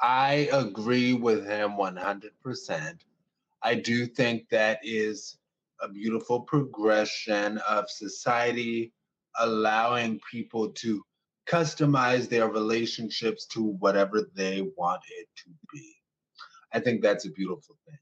I 0.01 0.49
agree 0.53 1.15
with 1.15 1.47
him 1.47 1.73
100%. 1.73 2.99
I 3.63 3.75
do 3.75 4.07
think 4.07 4.49
that 4.51 4.81
is 4.83 5.39
a 5.81 5.89
beautiful 5.89 6.41
progression 6.41 7.59
of 7.59 7.91
society 7.91 8.93
allowing 9.39 10.21
people 10.31 10.71
to 10.71 11.03
customize 11.47 12.29
their 12.29 12.49
relationships 12.49 13.47
to 13.47 13.63
whatever 13.63 14.31
they 14.35 14.63
want 14.77 15.03
it 15.19 15.29
to 15.37 15.51
be. 15.73 15.95
I 16.73 16.81
think 16.81 17.03
that's 17.03 17.27
a 17.27 17.31
beautiful 17.31 17.77
thing. 17.87 17.99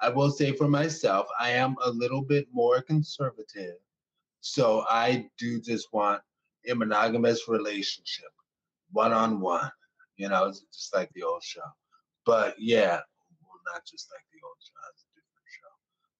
I 0.00 0.08
will 0.08 0.30
say 0.30 0.52
for 0.52 0.68
myself, 0.68 1.26
I 1.38 1.50
am 1.50 1.76
a 1.84 1.90
little 1.90 2.22
bit 2.22 2.46
more 2.52 2.82
conservative. 2.82 3.76
So 4.40 4.84
I 4.88 5.28
do 5.38 5.60
just 5.60 5.92
want 5.92 6.22
a 6.68 6.74
monogamous 6.74 7.48
relationship, 7.48 8.30
one 8.92 9.12
on 9.12 9.40
one. 9.40 9.70
You 10.16 10.28
know, 10.28 10.46
it's 10.46 10.60
just 10.72 10.94
like 10.94 11.10
the 11.14 11.22
old 11.22 11.42
show. 11.42 11.60
But 12.24 12.54
yeah, 12.58 13.00
well, 13.42 13.60
not 13.72 13.84
just 13.84 14.08
like 14.12 14.24
the 14.32 14.40
old 14.44 14.56
show, 14.60 14.90
it's 14.92 15.04
a 15.04 15.10
different 15.14 15.46
show. 15.46 15.72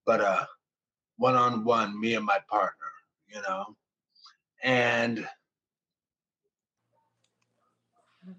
But 0.04 0.20
uh 0.20 0.46
one 1.16 1.34
on 1.34 1.64
one, 1.64 1.98
me 1.98 2.14
and 2.14 2.24
my 2.24 2.38
partner, 2.50 2.92
you 3.28 3.40
know. 3.42 3.76
And 4.62 5.26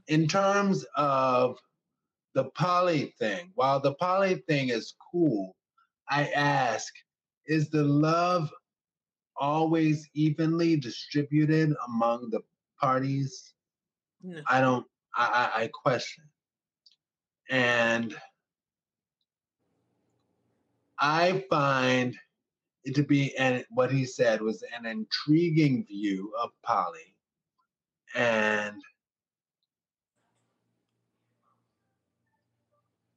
in 0.08 0.28
terms 0.28 0.86
of 0.96 1.58
the 2.34 2.46
poly 2.56 3.16
thing, 3.20 3.52
while 3.56 3.80
the 3.80 3.94
poly 3.96 4.36
thing 4.48 4.70
is 4.70 4.94
cool, 5.12 5.56
I 6.10 6.28
ask, 6.28 6.94
is 7.48 7.70
the 7.70 7.84
love 7.84 8.52
always 9.40 10.08
evenly 10.14 10.78
distributed 10.78 11.74
among 11.88 12.30
the 12.30 12.42
parties? 12.80 13.54
No. 14.22 14.42
I 14.50 14.62
don't 14.62 14.86
I, 15.17 15.51
I, 15.55 15.62
I 15.63 15.67
question. 15.67 16.24
And 17.50 18.15
I 21.00 21.43
find 21.50 22.15
it 22.83 22.95
to 22.95 23.03
be 23.03 23.36
and 23.38 23.65
what 23.69 23.91
he 23.91 24.05
said 24.05 24.41
was 24.41 24.63
an 24.77 24.86
intriguing 24.86 25.86
view 25.86 26.31
of 26.41 26.51
poly. 26.63 27.15
And 28.15 28.81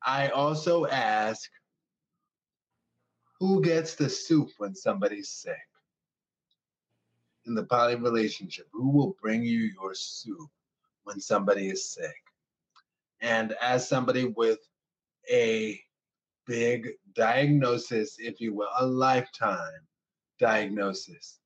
I 0.05 0.29
also 0.29 0.87
ask 0.87 1.49
who 3.39 3.63
gets 3.63 3.95
the 3.95 4.09
soup 4.09 4.51
when 4.59 4.75
somebody's 4.75 5.31
sick? 5.31 5.57
In 7.47 7.55
the 7.55 7.65
poly 7.65 7.97
relationship, 7.97 8.69
who 8.73 8.91
will 8.91 9.17
bring 9.21 9.43
you 9.43 9.71
your 9.81 9.95
soup 9.95 10.51
when 11.05 11.21
somebody 11.21 11.69
is 11.69 11.91
sick? 11.91 12.17
And 13.21 13.55
as 13.61 13.89
somebody 13.89 14.25
with 14.25 14.59
a 15.31 15.81
big 16.47 16.89
diagnosis, 17.15 18.17
if 18.19 18.41
you 18.41 18.55
will, 18.55 18.71
a 18.79 18.87
lifetime 18.87 19.87
diagnosis, 20.39 21.39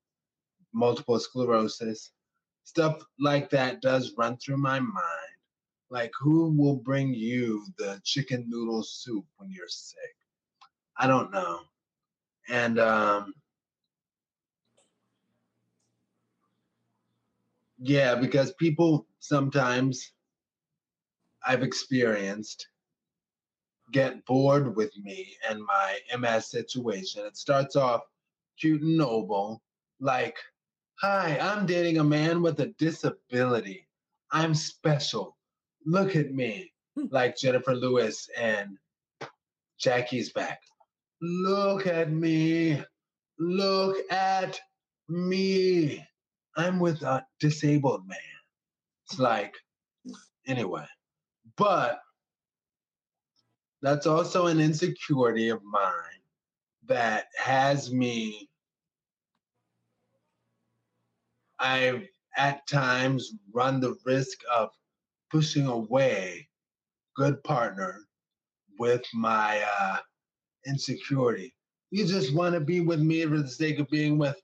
multiple 0.72 1.18
sclerosis, 1.18 2.12
stuff 2.64 3.04
like 3.20 3.50
that 3.50 3.80
does 3.82 4.14
run 4.16 4.36
through 4.38 4.56
my 4.56 4.80
mind 4.80 5.34
like 5.90 6.10
who 6.18 6.50
will 6.56 6.76
bring 6.76 7.14
you 7.14 7.64
the 7.78 8.00
chicken 8.04 8.44
noodle 8.48 8.82
soup 8.82 9.24
when 9.36 9.50
you're 9.50 9.68
sick 9.68 10.16
i 10.98 11.06
don't 11.06 11.30
know 11.30 11.60
and 12.48 12.78
um 12.80 13.32
yeah 17.78 18.14
because 18.14 18.52
people 18.54 19.06
sometimes 19.24 20.12
i've 21.46 21.62
experienced 21.62 22.68
get 23.92 24.24
bored 24.24 24.74
with 24.76 24.96
me 24.98 25.36
and 25.48 25.60
my 25.62 25.98
ms 26.18 26.46
situation 26.50 27.24
it 27.24 27.36
starts 27.36 27.76
off 27.76 28.02
cute 28.58 28.82
and 28.82 28.96
noble 28.96 29.62
like 30.00 30.36
hi 30.96 31.38
i'm 31.40 31.66
dating 31.66 31.98
a 31.98 32.04
man 32.04 32.42
with 32.42 32.60
a 32.60 32.66
disability 32.78 33.86
i'm 34.32 34.54
special 34.54 35.36
look 35.84 36.16
at 36.16 36.32
me, 36.32 36.72
hmm. 36.96 37.06
like 37.10 37.36
Jennifer 37.36 37.74
Lewis 37.74 38.28
and 38.36 38.78
Jackie's 39.78 40.32
back. 40.32 40.60
Look 41.20 41.86
at 41.86 42.10
me. 42.10 42.82
Look 43.38 43.96
at 44.10 44.60
me. 45.08 46.06
I'm 46.56 46.78
with 46.78 47.02
a 47.02 47.26
disabled 47.40 48.06
man. 48.06 48.18
It's 49.04 49.18
like, 49.18 49.54
anyway. 50.46 50.86
But 51.56 52.00
that's 53.82 54.06
also 54.06 54.46
an 54.46 54.60
insecurity 54.60 55.50
of 55.50 55.62
mine 55.62 56.22
that 56.86 57.26
has 57.36 57.92
me. 57.92 58.48
I've 61.58 62.06
at 62.36 62.66
times 62.66 63.32
run 63.52 63.80
the 63.80 63.96
risk 64.04 64.38
of 64.54 64.70
pushing 65.30 65.66
away 65.66 66.48
good 67.16 67.42
partner 67.44 68.00
with 68.78 69.02
my 69.14 69.62
uh, 69.80 69.98
insecurity. 70.66 71.54
You 71.90 72.06
just 72.06 72.34
want 72.34 72.54
to 72.54 72.60
be 72.60 72.80
with 72.80 73.00
me 73.00 73.24
for 73.24 73.38
the 73.38 73.48
sake 73.48 73.78
of 73.78 73.88
being 73.88 74.18
with 74.18 74.36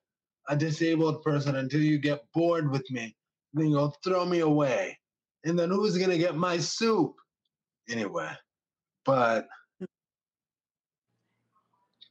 a 0.48 0.56
disabled 0.56 1.22
person 1.22 1.56
until 1.56 1.80
you 1.80 1.98
get 1.98 2.24
bored 2.32 2.70
with 2.70 2.88
me. 2.90 3.16
Then 3.52 3.68
you'll 3.70 3.94
throw 4.04 4.24
me 4.24 4.40
away. 4.40 4.98
And 5.44 5.58
then 5.58 5.70
who's 5.70 5.96
to 5.96 6.18
get 6.18 6.36
my 6.36 6.58
soup? 6.58 7.14
Anyway, 7.88 8.30
but 9.04 9.48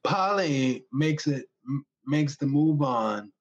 poly 0.03 0.85
makes 0.91 1.27
it 1.27 1.45
makes 2.05 2.35
the 2.35 2.47
move 2.47 2.81
on. 2.81 3.31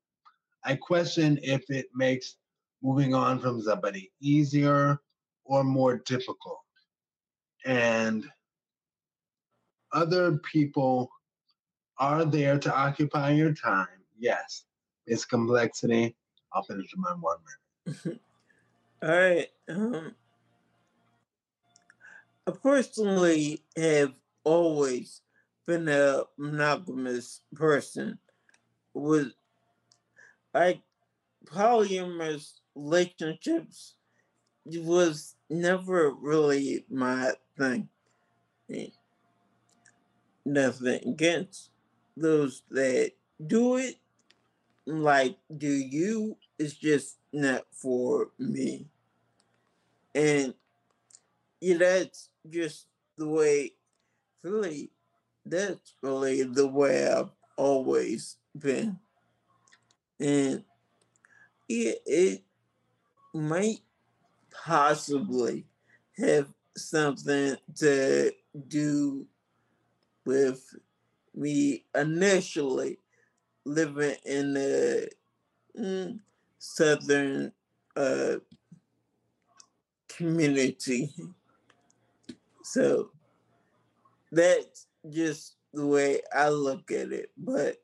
I 0.65 0.77
question 0.77 1.39
if 1.43 1.69
it 1.71 1.87
makes 1.95 2.37
moving 2.83 3.15
on 3.15 3.41
from 3.41 3.61
somebody 3.63 4.13
easier 4.21 5.01
or 5.45 5.65
more 5.65 5.99
difficult. 5.99 6.61
And 7.65 8.27
other 9.93 10.39
people 10.53 11.11
are 11.99 12.25
there 12.25 12.59
to 12.59 12.75
occupy 12.75 13.31
your 13.31 13.55
time. 13.55 13.87
Yes, 14.19 14.65
it's 15.07 15.25
complexity. 15.25 16.15
I'll 16.53 16.63
finish 16.63 16.93
in 16.95 17.01
my 17.01 17.11
one 17.11 17.39
minute. 17.39 17.68
All 19.03 19.09
right. 19.09 19.49
Um, 19.69 20.15
I 22.47 22.51
personally 22.51 23.63
have 23.77 24.15
always 24.45 25.21
been 25.67 25.89
a 25.89 26.25
monogamous 26.37 27.43
person. 27.55 28.19
With 28.95 29.33
like 30.55 30.81
polyamorous 31.47 32.55
relationships 32.75 33.95
was 34.67 35.37
never 35.51 36.11
really 36.13 36.85
my 36.91 37.33
thing. 37.59 37.89
Nothing 40.45 41.01
against 41.07 41.71
those 42.17 42.63
that 42.71 43.13
do 43.45 43.77
it. 43.77 43.97
Like, 44.87 45.39
do 45.57 45.69
you? 45.69 46.37
It's 46.59 46.75
just 46.75 47.19
not 47.33 47.65
for 47.71 48.31
me. 48.39 48.87
And 50.15 50.55
yeah, 51.61 51.77
that's 51.79 52.31
just 52.49 52.87
the 53.17 53.29
way, 53.29 53.73
really, 54.43 54.91
that's 55.45 55.95
really 56.03 56.43
the 56.43 56.67
way 56.67 57.09
I've 57.09 57.31
always 57.57 58.37
been. 58.57 58.99
And 60.21 60.65
yeah, 61.69 61.93
it 62.07 62.43
might 63.35 63.81
possibly 64.51 65.65
have 66.17 66.49
something 66.77 67.57
to 67.77 68.33
do 68.67 69.27
with 70.25 70.75
me 71.35 71.85
initially 71.95 72.99
living 73.65 74.17
in 74.25 74.55
the 74.55 75.11
mm, 75.79 76.19
southern 76.59 77.53
uh, 77.97 78.37
community. 80.09 81.11
So 82.65 83.11
that's 84.33 84.87
just 85.09 85.57
the 85.73 85.87
way 85.87 86.21
I 86.35 86.49
look 86.51 86.91
at 86.91 87.13
it. 87.13 87.31
But 87.37 87.77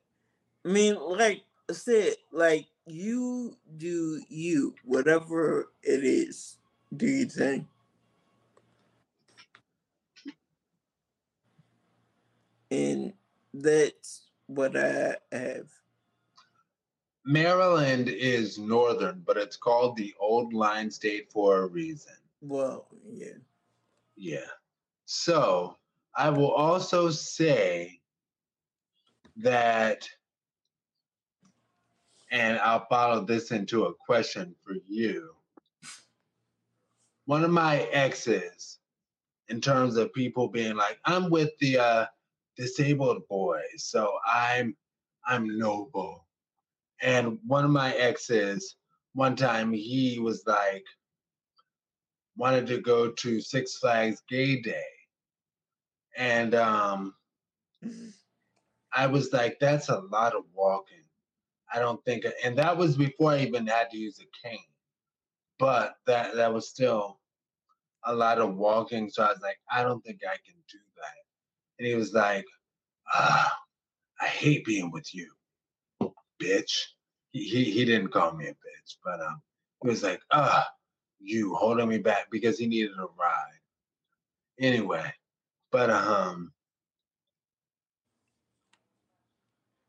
I 0.65 0.69
mean, 0.69 0.97
like 1.01 1.43
I 1.71 1.73
said, 1.73 2.15
like 2.33 2.67
you 2.87 3.57
do 3.77 4.23
you, 4.29 4.75
whatever 4.85 5.71
it 5.83 6.05
is, 6.05 6.59
do 6.95 7.07
you 7.07 7.27
think? 7.27 7.67
And 12.71 13.13
that's 13.53 14.23
what 14.47 14.77
I 14.77 15.17
have. 15.33 15.69
Maryland 17.25 18.09
is 18.09 18.59
northern, 18.59 19.23
but 19.27 19.37
it's 19.37 19.57
called 19.57 19.97
the 19.97 20.15
Old 20.21 20.53
Line 20.53 20.91
State 20.91 21.31
for 21.33 21.63
a 21.63 21.67
reason. 21.67 22.15
Well, 22.41 22.87
yeah. 23.11 23.39
Yeah. 24.17 24.51
So 25.07 25.77
I 26.15 26.31
will 26.31 26.53
also 26.53 27.11
say 27.11 28.01
that, 29.37 30.09
and 32.31 32.59
I'll 32.59 32.87
follow 32.87 33.25
this 33.25 33.51
into 33.51 33.87
a 33.87 33.95
question 33.95 34.55
for 34.63 34.75
you. 34.87 35.31
One 37.27 37.43
of 37.43 37.51
my 37.51 37.81
exes, 37.91 38.79
in 39.49 39.61
terms 39.61 39.97
of 39.97 40.13
people 40.13 40.49
being 40.49 40.77
like, 40.77 40.99
I'm 41.05 41.31
with 41.31 41.51
the 41.59 41.79
uh, 41.79 42.07
disabled 42.57 43.27
boys, 43.29 43.63
so 43.79 44.13
I'm 44.27 44.77
I'm 45.27 45.59
noble. 45.59 46.24
And 47.03 47.39
one 47.47 47.65
of 47.65 47.71
my 47.71 47.93
exes, 47.95 48.77
one 49.15 49.37
time 49.37 49.73
he 49.73 50.19
was 50.19 50.43
like, 50.47 50.85
wanted 52.37 52.67
to 52.67 52.81
go 52.81 53.11
to 53.11 53.41
Six 53.41 53.77
Flags 53.79 54.23
Gay 54.29 54.61
Day. 54.61 54.83
And 56.17 56.55
um, 56.55 57.15
I 58.93 59.07
was 59.07 59.33
like, 59.33 59.59
that's 59.61 59.89
a 59.89 60.01
lot 60.13 60.35
of 60.35 60.45
walking. 60.55 61.05
I 61.73 61.81
don't 61.81 62.03
think, 62.05 62.25
and 62.45 62.57
that 62.59 62.77
was 62.77 62.97
before 62.97 63.33
I 63.33 63.41
even 63.41 63.67
had 63.67 63.91
to 63.91 63.99
use 63.99 64.21
a 64.21 64.49
cane. 64.49 64.59
But 65.59 65.95
that 66.07 66.35
that 66.35 66.53
was 66.53 66.69
still 66.69 67.21
a 68.05 68.15
lot 68.15 68.39
of 68.39 68.57
walking. 68.57 69.09
So 69.09 69.23
I 69.23 69.29
was 69.29 69.41
like, 69.43 69.59
I 69.73 69.83
don't 69.83 70.05
think 70.05 70.21
I 70.25 70.37
can 70.45 70.57
do 70.71 70.79
that. 70.97 71.79
And 71.79 71.89
he 71.89 71.95
was 71.95 72.13
like, 72.13 72.45
ah, 73.15 73.53
I 74.21 74.27
hate 74.27 74.65
being 74.65 74.91
with 74.91 75.15
you, 75.15 75.31
bitch. 76.45 76.73
He, 77.33 77.45
he, 77.45 77.65
he 77.65 77.85
didn't 77.85 78.13
call 78.13 78.33
me 78.33 78.47
a 78.47 78.51
bitch, 78.51 78.97
but 79.05 79.21
um, 79.21 79.41
he 79.83 79.89
was 79.89 80.03
like, 80.03 80.21
ah, 80.33 80.67
you 81.21 81.55
holding 81.55 81.89
me 81.89 81.99
back 81.99 82.27
because 82.31 82.59
he 82.59 82.67
needed 82.67 82.93
a 82.99 83.07
ride. 83.19 83.61
Anyway, 84.61 85.13
but 85.73 85.91
um, 85.91 86.53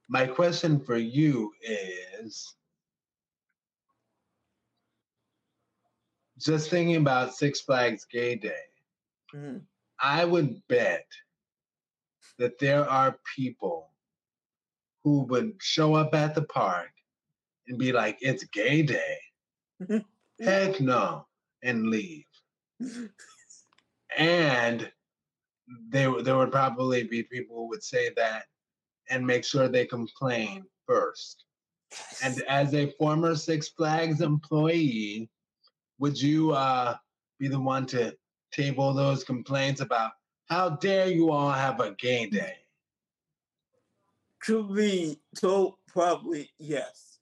my 0.08 0.26
question 0.26 0.80
for 0.80 0.98
you 0.98 1.52
is 1.62 2.56
just 6.39 6.70
thinking 6.70 6.96
about 6.96 7.36
Six 7.36 7.62
Flags 7.62 8.06
Gay 8.12 8.36
Day. 8.36 8.54
Mm-hmm. 9.36 9.58
I 10.00 10.26
would 10.26 10.62
bet 10.68 11.06
that 12.38 12.60
there 12.60 12.89
are 12.89 13.18
people 13.36 13.89
who 15.06 15.22
would 15.26 15.54
show 15.62 15.94
up 15.94 16.15
at 16.15 16.34
the 16.34 16.41
park 16.41 16.89
and 17.68 17.78
be 17.78 17.94
like, 17.94 18.18
it's 18.22 18.44
gay 18.46 18.82
day. 18.82 19.18
Heck 20.41 20.82
no, 20.82 21.28
and 21.63 21.88
leave. 21.88 22.26
and 24.18 24.91
there, 25.89 26.12
there 26.24 26.38
would 26.38 26.52
probably 26.52 27.04
be 27.04 27.22
people 27.22 27.56
who 27.56 27.70
would 27.70 27.84
say 27.84 28.10
that 28.18 28.46
and 29.12 29.26
make 29.26 29.46
sure 29.46 29.68
they 29.68 29.86
complain 29.86 30.65
first. 30.88 31.46
And 32.24 32.41
as 32.50 32.74
a 32.74 32.91
former 32.98 33.36
Six 33.36 33.70
Flags 33.70 34.22
employee, 34.22 35.30
would 36.00 36.20
you 36.20 36.52
uh, 36.52 36.96
be 37.39 37.48
the 37.48 37.60
one 37.60 37.86
to 37.88 38.15
table 38.52 38.91
those 38.91 39.24
complaints 39.24 39.82
about 39.82 40.13
how 40.50 40.70
dare 40.70 41.08
you 41.08 41.30
all 41.30 41.52
have 41.52 41.80
a 41.80 41.94
gay 42.00 42.26
day? 42.26 42.56
To 44.46 44.64
be 44.76 45.20
told, 45.36 45.76
probably 45.88 46.52
yes. 46.60 47.18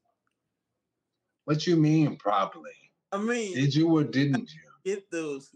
What 1.45 1.65
you 1.65 1.77
mean, 1.77 2.17
probably? 2.17 2.71
I 3.11 3.17
mean, 3.17 3.53
did 3.53 3.75
you 3.75 3.87
or 3.89 4.03
didn't 4.03 4.49
you 4.51 4.93
get 4.93 5.09
those 5.11 5.49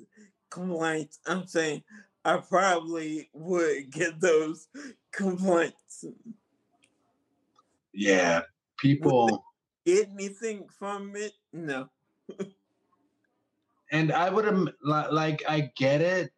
complaints? 0.50 1.20
I'm 1.26 1.46
saying 1.48 1.84
I 2.24 2.38
probably 2.38 3.30
would 3.34 3.90
get 3.90 4.20
those 4.20 4.68
complaints. 5.12 6.06
Yeah, 7.94 8.42
people 8.78 9.44
get 9.86 10.10
anything 10.10 10.68
from 10.78 11.16
it? 11.16 11.34
No. 11.52 11.90
and 13.92 14.12
I 14.12 14.30
would 14.30 14.46
have 14.46 14.68
like 14.84 15.44
I 15.48 15.72
get 15.76 16.02
it. 16.02 16.32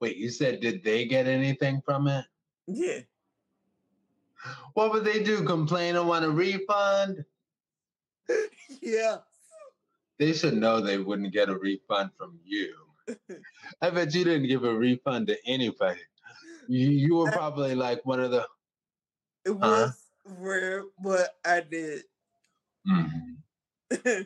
Wait, 0.00 0.16
you 0.16 0.30
said 0.30 0.60
did 0.60 0.82
they 0.82 1.04
get 1.04 1.26
anything 1.26 1.82
from 1.84 2.08
it? 2.08 2.24
Yeah. 2.66 3.00
What 4.74 4.92
would 4.92 5.04
they 5.04 5.22
do? 5.22 5.42
Complain 5.44 5.96
and 5.96 6.08
want 6.08 6.24
a 6.24 6.30
refund? 6.30 7.24
yeah. 8.82 9.16
They 10.18 10.32
should 10.32 10.54
know 10.54 10.80
they 10.80 10.98
wouldn't 10.98 11.32
get 11.32 11.48
a 11.48 11.56
refund 11.56 12.10
from 12.16 12.38
you. 12.44 12.74
I 13.82 13.90
bet 13.90 14.14
you 14.14 14.24
didn't 14.24 14.48
give 14.48 14.64
a 14.64 14.74
refund 14.74 15.28
to 15.28 15.36
anybody. 15.46 16.00
You, 16.68 16.90
you 16.90 17.14
were 17.16 17.30
probably 17.30 17.74
like 17.74 18.04
one 18.04 18.20
of 18.20 18.30
the. 18.30 18.46
It 19.44 19.52
was 19.52 19.90
uh, 20.26 20.32
rare, 20.38 20.84
but 21.02 21.36
I 21.44 21.60
did. 21.60 22.02
Mm-hmm. 22.86 24.22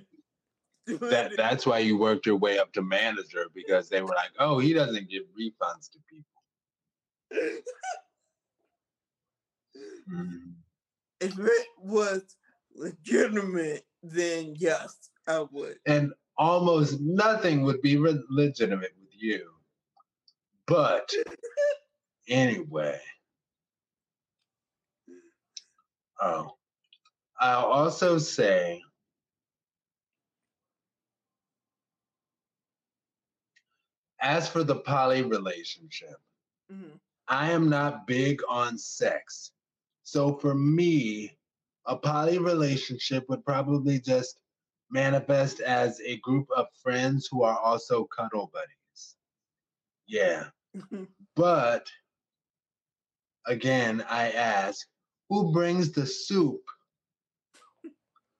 that 0.87 1.31
that's 1.37 1.67
why 1.67 1.79
you 1.79 1.97
worked 1.97 2.27
your 2.27 2.37
way 2.37 2.59
up 2.59 2.73
to 2.73 2.83
manager 2.83 3.47
because 3.55 3.89
they 3.89 4.03
were 4.03 4.15
like, 4.15 4.31
oh, 4.39 4.59
he 4.59 4.73
doesn't 4.73 5.09
give 5.09 5.23
refunds 5.39 5.91
to 5.93 5.99
people. 6.11 7.63
If 11.21 11.39
it 11.39 11.67
was 11.79 12.37
legitimate, 12.75 13.85
then 14.03 14.55
yes, 14.59 15.11
I 15.27 15.47
would. 15.51 15.77
And 15.87 16.13
almost 16.37 17.01
nothing 17.01 17.63
would 17.63 17.81
be 17.83 17.97
re- 17.97 18.25
legitimate 18.29 18.93
with 19.01 19.11
you. 19.13 19.49
But 20.67 21.13
anyway. 22.29 23.01
Oh. 26.21 26.57
I'll 27.41 27.65
also 27.65 28.19
say 28.19 28.81
as 34.21 34.49
for 34.49 34.63
the 34.63 34.77
poly 34.77 35.23
relationship, 35.23 36.17
mm-hmm. 36.73 36.97
I 37.27 37.51
am 37.51 37.69
not 37.69 38.07
big 38.07 38.41
on 38.49 38.79
sex. 38.79 39.51
So 40.03 40.35
for 40.35 40.55
me, 40.55 41.37
a 41.87 41.97
poly 41.97 42.39
relationship 42.39 43.29
would 43.29 43.45
probably 43.45 44.01
just 44.01 44.39
manifest 44.91 45.61
as 45.61 46.01
a 46.05 46.19
group 46.19 46.47
of 46.55 46.67
friends 46.83 47.29
who 47.31 47.43
are 47.43 47.59
also 47.59 48.05
cuddle 48.05 48.51
buddies. 48.53 49.17
Yeah. 50.07 50.47
Mm-hmm. 50.77 51.05
but 51.37 51.87
again, 53.47 54.03
I 54.09 54.31
ask, 54.31 54.87
who 55.29 55.53
brings 55.53 55.93
the 55.93 56.07
soup 56.07 56.63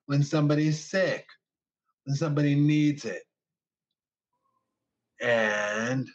when 0.07 0.23
somebody's 0.23 0.83
sick, 0.83 1.27
when 2.05 2.17
somebody 2.17 2.55
needs 2.55 3.05
it? 3.05 3.23
And 5.21 6.09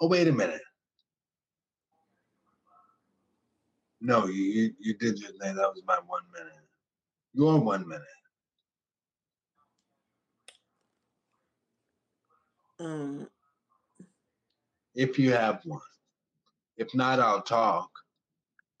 oh, 0.00 0.08
wait 0.08 0.28
a 0.28 0.32
minute. 0.32 0.62
No, 4.00 4.26
you 4.26 4.72
you 4.78 4.94
did 4.94 5.18
your 5.18 5.32
thing. 5.32 5.56
That 5.56 5.72
was 5.74 5.82
my 5.86 5.98
one 6.06 6.22
minute. 6.32 6.52
Your 7.34 7.58
one 7.60 7.86
minute. 7.86 8.02
Um, 12.80 13.28
if 14.94 15.18
you 15.18 15.32
have 15.32 15.60
one. 15.64 15.80
If 16.76 16.94
not, 16.94 17.18
I'll 17.18 17.42
talk. 17.42 17.90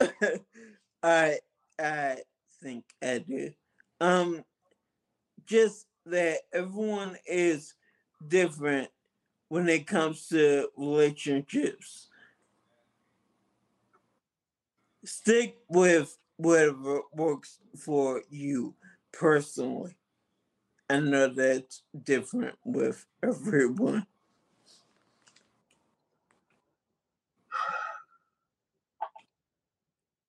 I 1.02 1.38
I 1.78 2.18
think 2.62 2.84
I 3.02 3.18
do. 3.18 3.50
Um, 4.00 4.44
just 5.46 5.86
that 6.06 6.38
everyone 6.52 7.16
is 7.26 7.74
different 8.26 8.88
when 9.48 9.68
it 9.68 9.86
comes 9.86 10.28
to 10.28 10.68
relationships. 10.76 12.08
Stick 15.08 15.56
with 15.70 16.18
whatever 16.36 17.00
works 17.14 17.60
for 17.78 18.22
you 18.28 18.74
personally. 19.10 19.96
I 20.90 21.00
know 21.00 21.28
that's 21.28 21.82
different 22.02 22.56
with 22.62 23.06
everyone. 23.22 24.06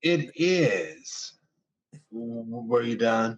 It 0.02 0.32
is. 0.36 1.34
Were 2.10 2.84
you 2.84 2.96
done? 2.96 3.38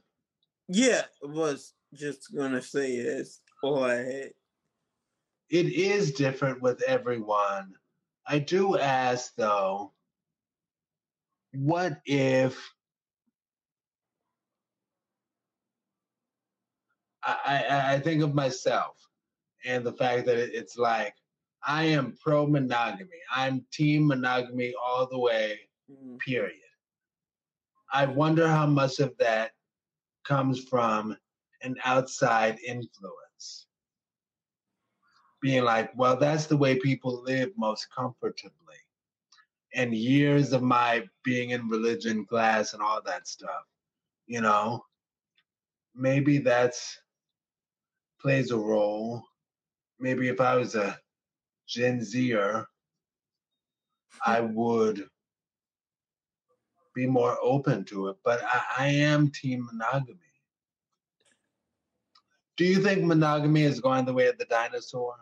Yeah, 0.68 1.06
I 1.24 1.28
was 1.28 1.74
just 1.96 2.36
gonna 2.36 2.62
say 2.62 3.02
this 3.02 3.42
all 3.64 3.84
I 3.84 3.96
had. 3.96 4.34
It 5.50 5.66
is 5.74 6.14
different 6.14 6.62
with 6.62 6.84
everyone. 6.84 7.74
I 8.28 8.38
do 8.38 8.78
ask 8.78 9.34
though, 9.36 9.92
what 11.54 12.00
if 12.06 12.58
I, 17.24 17.66
I, 17.70 17.94
I 17.94 18.00
think 18.00 18.24
of 18.24 18.34
myself 18.34 18.98
and 19.66 19.86
the 19.86 19.94
fact 19.94 20.26
that 20.26 20.38
it's 20.38 20.78
like 20.78 21.14
I 21.64 21.84
am 21.84 22.16
pro 22.22 22.48
monogamy. 22.48 23.20
I'm 23.34 23.66
team 23.72 24.08
monogamy 24.08 24.74
all 24.82 25.08
the 25.08 25.20
way, 25.20 25.60
Mm. 25.92 26.20
period. 26.20 26.56
I 27.92 28.06
wonder 28.06 28.48
how 28.48 28.66
much 28.66 29.00
of 29.00 29.18
that 29.18 29.52
comes 30.24 30.64
from 30.64 31.18
an 31.64 31.76
outside 31.84 32.58
influence. 32.66 33.68
Being 35.42 35.64
like, 35.64 35.92
well, 35.98 36.16
that's 36.16 36.46
the 36.46 36.56
way 36.56 36.80
people 36.80 37.24
live 37.24 37.50
most 37.58 37.88
comfortably. 37.94 38.81
And 39.74 39.94
years 39.94 40.52
of 40.54 40.62
my 40.62 41.04
being 41.24 41.52
in 41.52 41.70
religion 41.70 42.26
class 42.26 42.74
and 42.74 42.82
all 42.82 43.02
that 43.06 43.28
stuff, 43.28 43.64
you 44.28 44.42
know, 44.42 44.84
maybe 45.96 46.40
that's 46.40 46.98
plays 48.22 48.52
a 48.52 48.58
role. 48.58 49.24
Maybe 50.00 50.28
if 50.28 50.40
I 50.40 50.56
was 50.56 50.76
a 50.76 50.98
Gen 51.68 52.04
Zer, 52.04 52.66
I 54.26 54.42
would 54.42 55.08
be 56.94 57.08
more 57.08 57.38
open 57.42 57.86
to 57.86 58.10
it. 58.10 58.18
But 58.24 58.42
I, 58.44 58.62
I 58.78 58.88
am 58.88 59.32
team 59.32 59.68
monogamy. 59.72 60.20
Do 62.58 62.66
you 62.66 62.82
think 62.84 63.04
monogamy 63.04 63.64
is 63.64 63.80
going 63.80 64.06
the 64.06 64.14
way 64.14 64.28
of 64.28 64.38
the 64.38 64.46
dinosaur? 64.46 65.16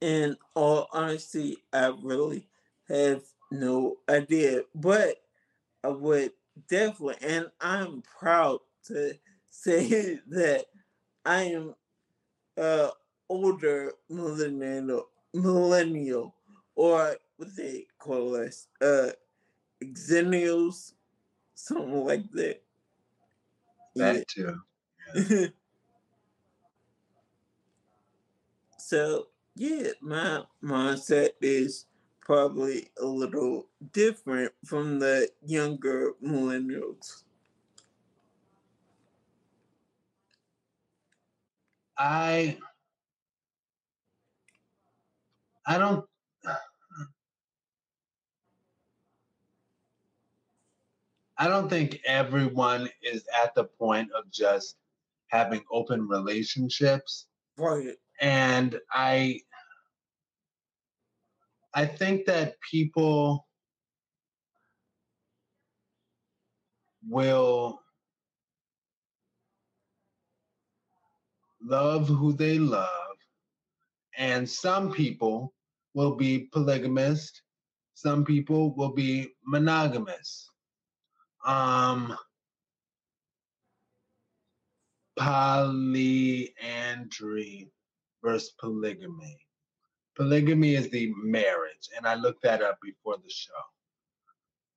In 0.00 0.36
all 0.54 0.88
honesty, 0.92 1.58
I 1.72 1.92
really 2.02 2.46
have 2.88 3.22
no 3.50 3.96
idea. 4.08 4.62
But 4.74 5.16
I 5.84 5.88
would 5.88 6.32
definitely, 6.68 7.16
and 7.22 7.50
I'm 7.60 8.02
proud 8.02 8.60
to 8.86 9.14
say 9.50 10.20
that 10.28 10.66
I 11.24 11.42
am 11.44 11.74
uh 12.56 12.90
older 13.28 13.92
millennial, 14.08 15.08
millennial, 15.34 16.34
or 16.74 17.16
what 17.36 17.56
they 17.56 17.86
call 17.98 18.36
us, 18.36 18.68
uh, 18.80 19.10
xennials, 19.82 20.94
something 21.54 22.04
like 22.04 22.30
that. 22.32 22.62
That 23.96 24.26
too. 24.28 24.60
Yeah. 25.14 25.46
so 28.78 29.28
yeah, 29.56 29.90
my 30.00 30.42
mindset 30.62 31.30
is 31.40 31.86
probably 32.24 32.90
a 33.00 33.04
little 33.04 33.66
different 33.92 34.52
from 34.64 34.98
the 34.98 35.28
younger 35.44 36.12
millennials. 36.22 37.22
I 41.98 42.58
I 45.66 45.78
don't 45.78 46.06
I 51.36 51.48
don't 51.48 51.68
think 51.68 52.00
everyone 52.04 52.88
is 53.02 53.26
at 53.42 53.54
the 53.54 53.64
point 53.64 54.10
of 54.12 54.30
just 54.30 54.76
having 55.28 55.64
open 55.70 56.06
relationships. 56.08 57.26
Right. 57.56 57.96
And 58.20 58.80
I 58.92 59.40
I 61.74 61.86
think 61.86 62.26
that 62.26 62.54
people 62.70 63.46
will 67.08 67.80
love 71.62 72.08
who 72.08 72.32
they 72.32 72.58
love, 72.58 73.16
and 74.16 74.48
some 74.48 74.92
people 74.92 75.52
will 75.94 76.14
be 76.14 76.48
polygamist, 76.52 77.42
some 77.94 78.24
people 78.24 78.74
will 78.74 78.92
be 78.92 79.30
monogamous. 79.46 80.50
Um, 81.46 82.16
polyandry 85.16 86.50
versus 88.22 88.52
polygamy. 88.58 89.43
Polygamy 90.16 90.74
is 90.74 90.88
the 90.90 91.12
marriage, 91.16 91.88
and 91.96 92.06
I 92.06 92.14
looked 92.14 92.42
that 92.42 92.62
up 92.62 92.78
before 92.80 93.16
the 93.16 93.30
show. 93.30 93.52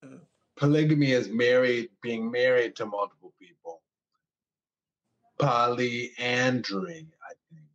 Mm. 0.06 0.20
Polygamy 0.56 1.12
is 1.12 1.30
married, 1.30 1.90
being 2.02 2.32
married 2.32 2.76
to 2.78 2.86
multiple 2.86 3.34
people. 3.40 3.82
Polyandry, 5.40 7.08
I 7.22 7.34
think, 7.52 7.68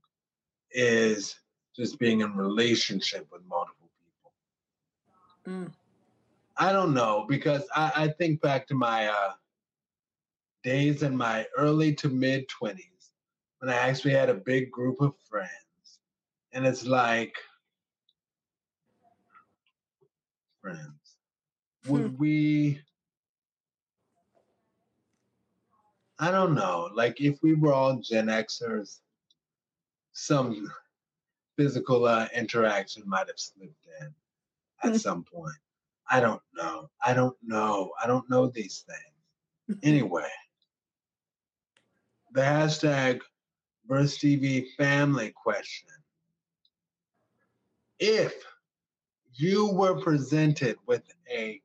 is 0.73 1.37
just 1.77 1.99
being 1.99 2.21
in 2.21 2.37
relationship 2.37 3.29
with 3.31 3.43
multiple 3.49 3.91
people. 4.01 4.33
Mm. 5.47 5.73
I 6.57 6.73
don't 6.73 6.93
know 6.93 7.25
because 7.29 7.63
I, 7.75 7.93
I 7.95 8.09
think 8.09 8.41
back 8.41 8.67
to 8.69 8.75
my 8.75 9.07
uh, 9.07 9.33
days 10.65 11.03
in 11.03 11.17
my 11.17 11.47
early 11.57 11.95
to 11.95 12.09
mid 12.09 12.47
20s 12.49 13.11
when 13.61 13.71
I 13.71 13.77
actually 13.77 14.15
had 14.15 14.29
a 14.29 14.35
big 14.35 14.71
group 14.71 15.01
of 15.01 15.15
friends. 15.29 15.49
And 16.53 16.67
it's 16.67 16.85
like, 16.85 17.35
friends, 20.63 21.17
would 21.89 22.03
hmm. 22.03 22.17
we, 22.17 22.81
I 26.19 26.31
don't 26.31 26.55
know, 26.55 26.89
like 26.95 27.21
if 27.21 27.43
we 27.43 27.55
were 27.55 27.73
all 27.75 27.97
Gen 27.97 28.29
Xers, 28.29 29.01
some 30.13 30.71
physical 31.57 32.07
uh, 32.07 32.29
interaction 32.35 33.03
might 33.07 33.27
have 33.27 33.39
slipped 33.39 33.87
in 34.01 34.15
at 34.85 34.91
hmm. 34.93 34.97
some 34.97 35.25
point. 35.25 35.57
I 36.11 36.21
don't 36.21 36.43
know. 36.55 36.91
I 37.05 37.15
don't 37.15 37.37
know. 37.43 37.91
I 38.03 38.07
don't 38.07 38.29
know 38.29 38.47
these 38.47 38.85
things. 38.87 39.79
Mm-hmm. 39.79 39.89
Anyway, 39.89 40.31
the 42.33 42.43
hashtag 42.43 43.21
VersTEAv 43.89 44.67
family 44.77 45.33
question. 45.35 45.89
If 47.99 48.35
you 49.35 49.71
were 49.73 50.01
presented 50.01 50.77
with 50.87 51.03
a 51.31 51.61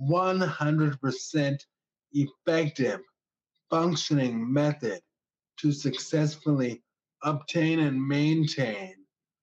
100% 0.00 1.58
effective 2.12 3.00
functioning 3.70 4.52
method 4.52 5.00
to 5.58 5.72
successfully 5.72 6.82
obtain 7.22 7.80
and 7.80 8.00
maintain 8.00 8.94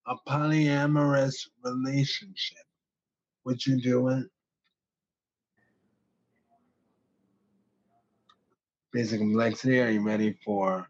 a 0.08 0.16
polyamorous 0.28 1.36
relationship, 1.64 2.64
would 3.44 3.66
you 3.66 3.82
do 3.82 4.08
it? 4.10 4.26
Basic 8.94 9.20
complexity, 9.20 9.82
are 9.82 9.90
you 9.90 10.02
ready 10.02 10.38
for 10.46 10.90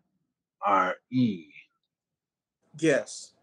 our 0.65 0.95
E? 1.11 1.47
Yes. 2.79 3.34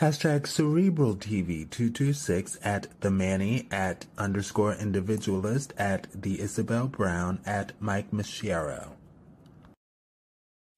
Hashtag 0.00 0.42
CerebralTEAv 0.42 1.70
226 1.70 2.58
at 2.64 2.88
the 3.00 3.10
Mannii 3.10 3.72
at 3.72 4.06
underscore 4.18 4.74
individualist 4.74 5.72
at 5.78 6.08
the 6.12 6.40
Isabel 6.40 6.88
Brown 6.88 7.38
at 7.46 7.80
Mike 7.80 8.10
Maeshiro. 8.10 8.88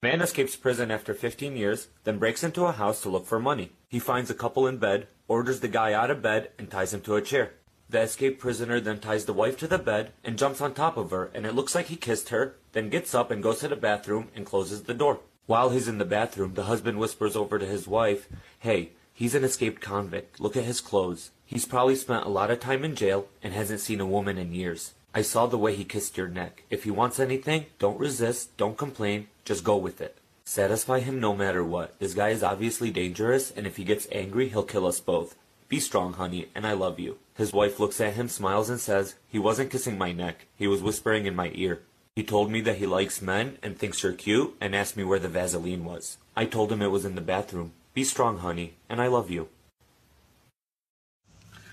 Man 0.03 0.21
escapes 0.21 0.55
prison 0.55 0.91
after 0.91 1.15
15 1.15 1.57
years, 1.57 1.87
then 2.03 2.19
breaks 2.19 2.43
into 2.43 2.65
a 2.65 2.71
house 2.73 3.01
to 3.01 3.09
look 3.09 3.25
for 3.25 3.39
money. 3.39 3.71
He 3.89 3.97
finds 3.97 4.29
a 4.29 4.35
couple 4.35 4.67
in 4.67 4.77
bed, 4.77 5.07
orders 5.27 5.61
the 5.61 5.67
guy 5.67 5.93
out 5.93 6.11
of 6.11 6.21
bed, 6.21 6.51
and 6.59 6.69
ties 6.69 6.93
him 6.93 7.01
to 7.01 7.15
a 7.15 7.21
chair. 7.21 7.53
The 7.89 8.01
escaped 8.01 8.39
prisoner 8.39 8.79
then 8.79 8.99
ties 8.99 9.25
the 9.25 9.33
wife 9.33 9.57
to 9.57 9.67
the 9.67 9.79
bed 9.79 10.13
and 10.23 10.37
jumps 10.37 10.61
on 10.61 10.75
top 10.75 10.95
of 10.95 11.09
her, 11.09 11.31
and 11.33 11.47
it 11.47 11.55
looks 11.55 11.73
like 11.73 11.87
he 11.87 11.95
kissed 11.95 12.29
her, 12.29 12.57
then 12.73 12.89
gets 12.89 13.15
up 13.15 13.31
and 13.31 13.41
goes 13.41 13.61
to 13.61 13.67
the 13.67 13.75
bathroom 13.75 14.27
and 14.35 14.45
closes 14.45 14.83
the 14.83 14.93
door. 14.93 15.21
While 15.47 15.69
he's 15.69 15.87
in 15.87 15.97
the 15.97 16.05
bathroom, 16.05 16.53
the 16.53 16.65
husband 16.65 16.99
whispers 16.99 17.35
over 17.35 17.57
to 17.57 17.65
his 17.65 17.87
wife, 17.87 18.27
Hey, 18.59 18.91
he's 19.17 19.33
an 19.33 19.43
escaped 19.43 19.81
convict. 19.81 20.39
Look 20.39 20.55
at 20.55 20.63
his 20.63 20.79
clothes. 20.79 21.31
He's 21.43 21.65
probably 21.65 21.95
spent 21.95 22.25
a 22.25 22.29
lot 22.29 22.51
of 22.51 22.59
time 22.59 22.85
in 22.85 22.95
jail 22.95 23.27
and 23.41 23.51
hasn't 23.51 23.79
seen 23.79 23.99
a 23.99 24.05
woman 24.05 24.37
in 24.37 24.53
years. 24.53 24.93
I 25.15 25.23
saw 25.23 25.47
the 25.47 25.57
way 25.57 25.75
he 25.75 25.83
kissed 25.83 26.15
your 26.15 26.27
neck. 26.27 26.63
If 26.69 26.83
he 26.83 26.91
wants 26.91 27.19
anything, 27.19 27.65
don't 27.79 27.99
resist, 27.99 28.55
don't 28.57 28.77
complain, 28.77 29.27
just 29.43 29.63
go 29.63 29.75
with 29.75 29.99
it. 30.01 30.19
Satisfy 30.45 30.99
him 30.99 31.19
no 31.19 31.35
matter 31.35 31.63
what. 31.63 31.97
This 31.97 32.13
guy 32.13 32.29
is 32.29 32.43
obviously 32.43 32.91
dangerous, 32.91 33.49
and 33.49 33.65
if 33.65 33.77
he 33.77 33.83
gets 33.83 34.07
angry, 34.11 34.49
he'll 34.49 34.63
kill 34.63 34.85
us 34.85 34.99
both. 34.99 35.35
Be 35.69 35.79
strong, 35.79 36.13
honey, 36.13 36.49
and 36.53 36.67
I 36.67 36.73
love 36.73 36.99
you. 36.99 37.17
His 37.33 37.51
wife 37.51 37.79
looks 37.79 37.99
at 37.99 38.13
him, 38.13 38.29
smiles, 38.29 38.69
and 38.69 38.79
says, 38.79 39.15
He 39.27 39.39
wasn't 39.39 39.71
kissing 39.71 39.97
my 39.97 40.11
neck. 40.11 40.45
He 40.55 40.67
was 40.67 40.83
whispering 40.83 41.25
in 41.25 41.35
my 41.35 41.51
ear. 41.55 41.81
He 42.15 42.23
told 42.23 42.49
me 42.49 42.61
that 42.61 42.77
he 42.77 42.85
likes 42.85 43.21
men 43.21 43.57
and 43.61 43.77
thinks 43.77 44.03
you're 44.03 44.13
cute 44.13 44.55
and 44.61 44.75
asked 44.75 44.97
me 44.97 45.03
where 45.03 45.19
the 45.19 45.27
Vaseline 45.27 45.83
was. 45.85 46.17
I 46.35 46.45
told 46.45 46.71
him 46.71 46.81
it 46.81 46.91
was 46.91 47.05
in 47.05 47.15
the 47.15 47.21
bathroom. 47.21 47.73
Be 47.97 48.03
strong, 48.03 48.37
honey, 48.37 48.75
and 48.89 49.01
I 49.01 49.07
love 49.07 49.31
you. 49.31 49.49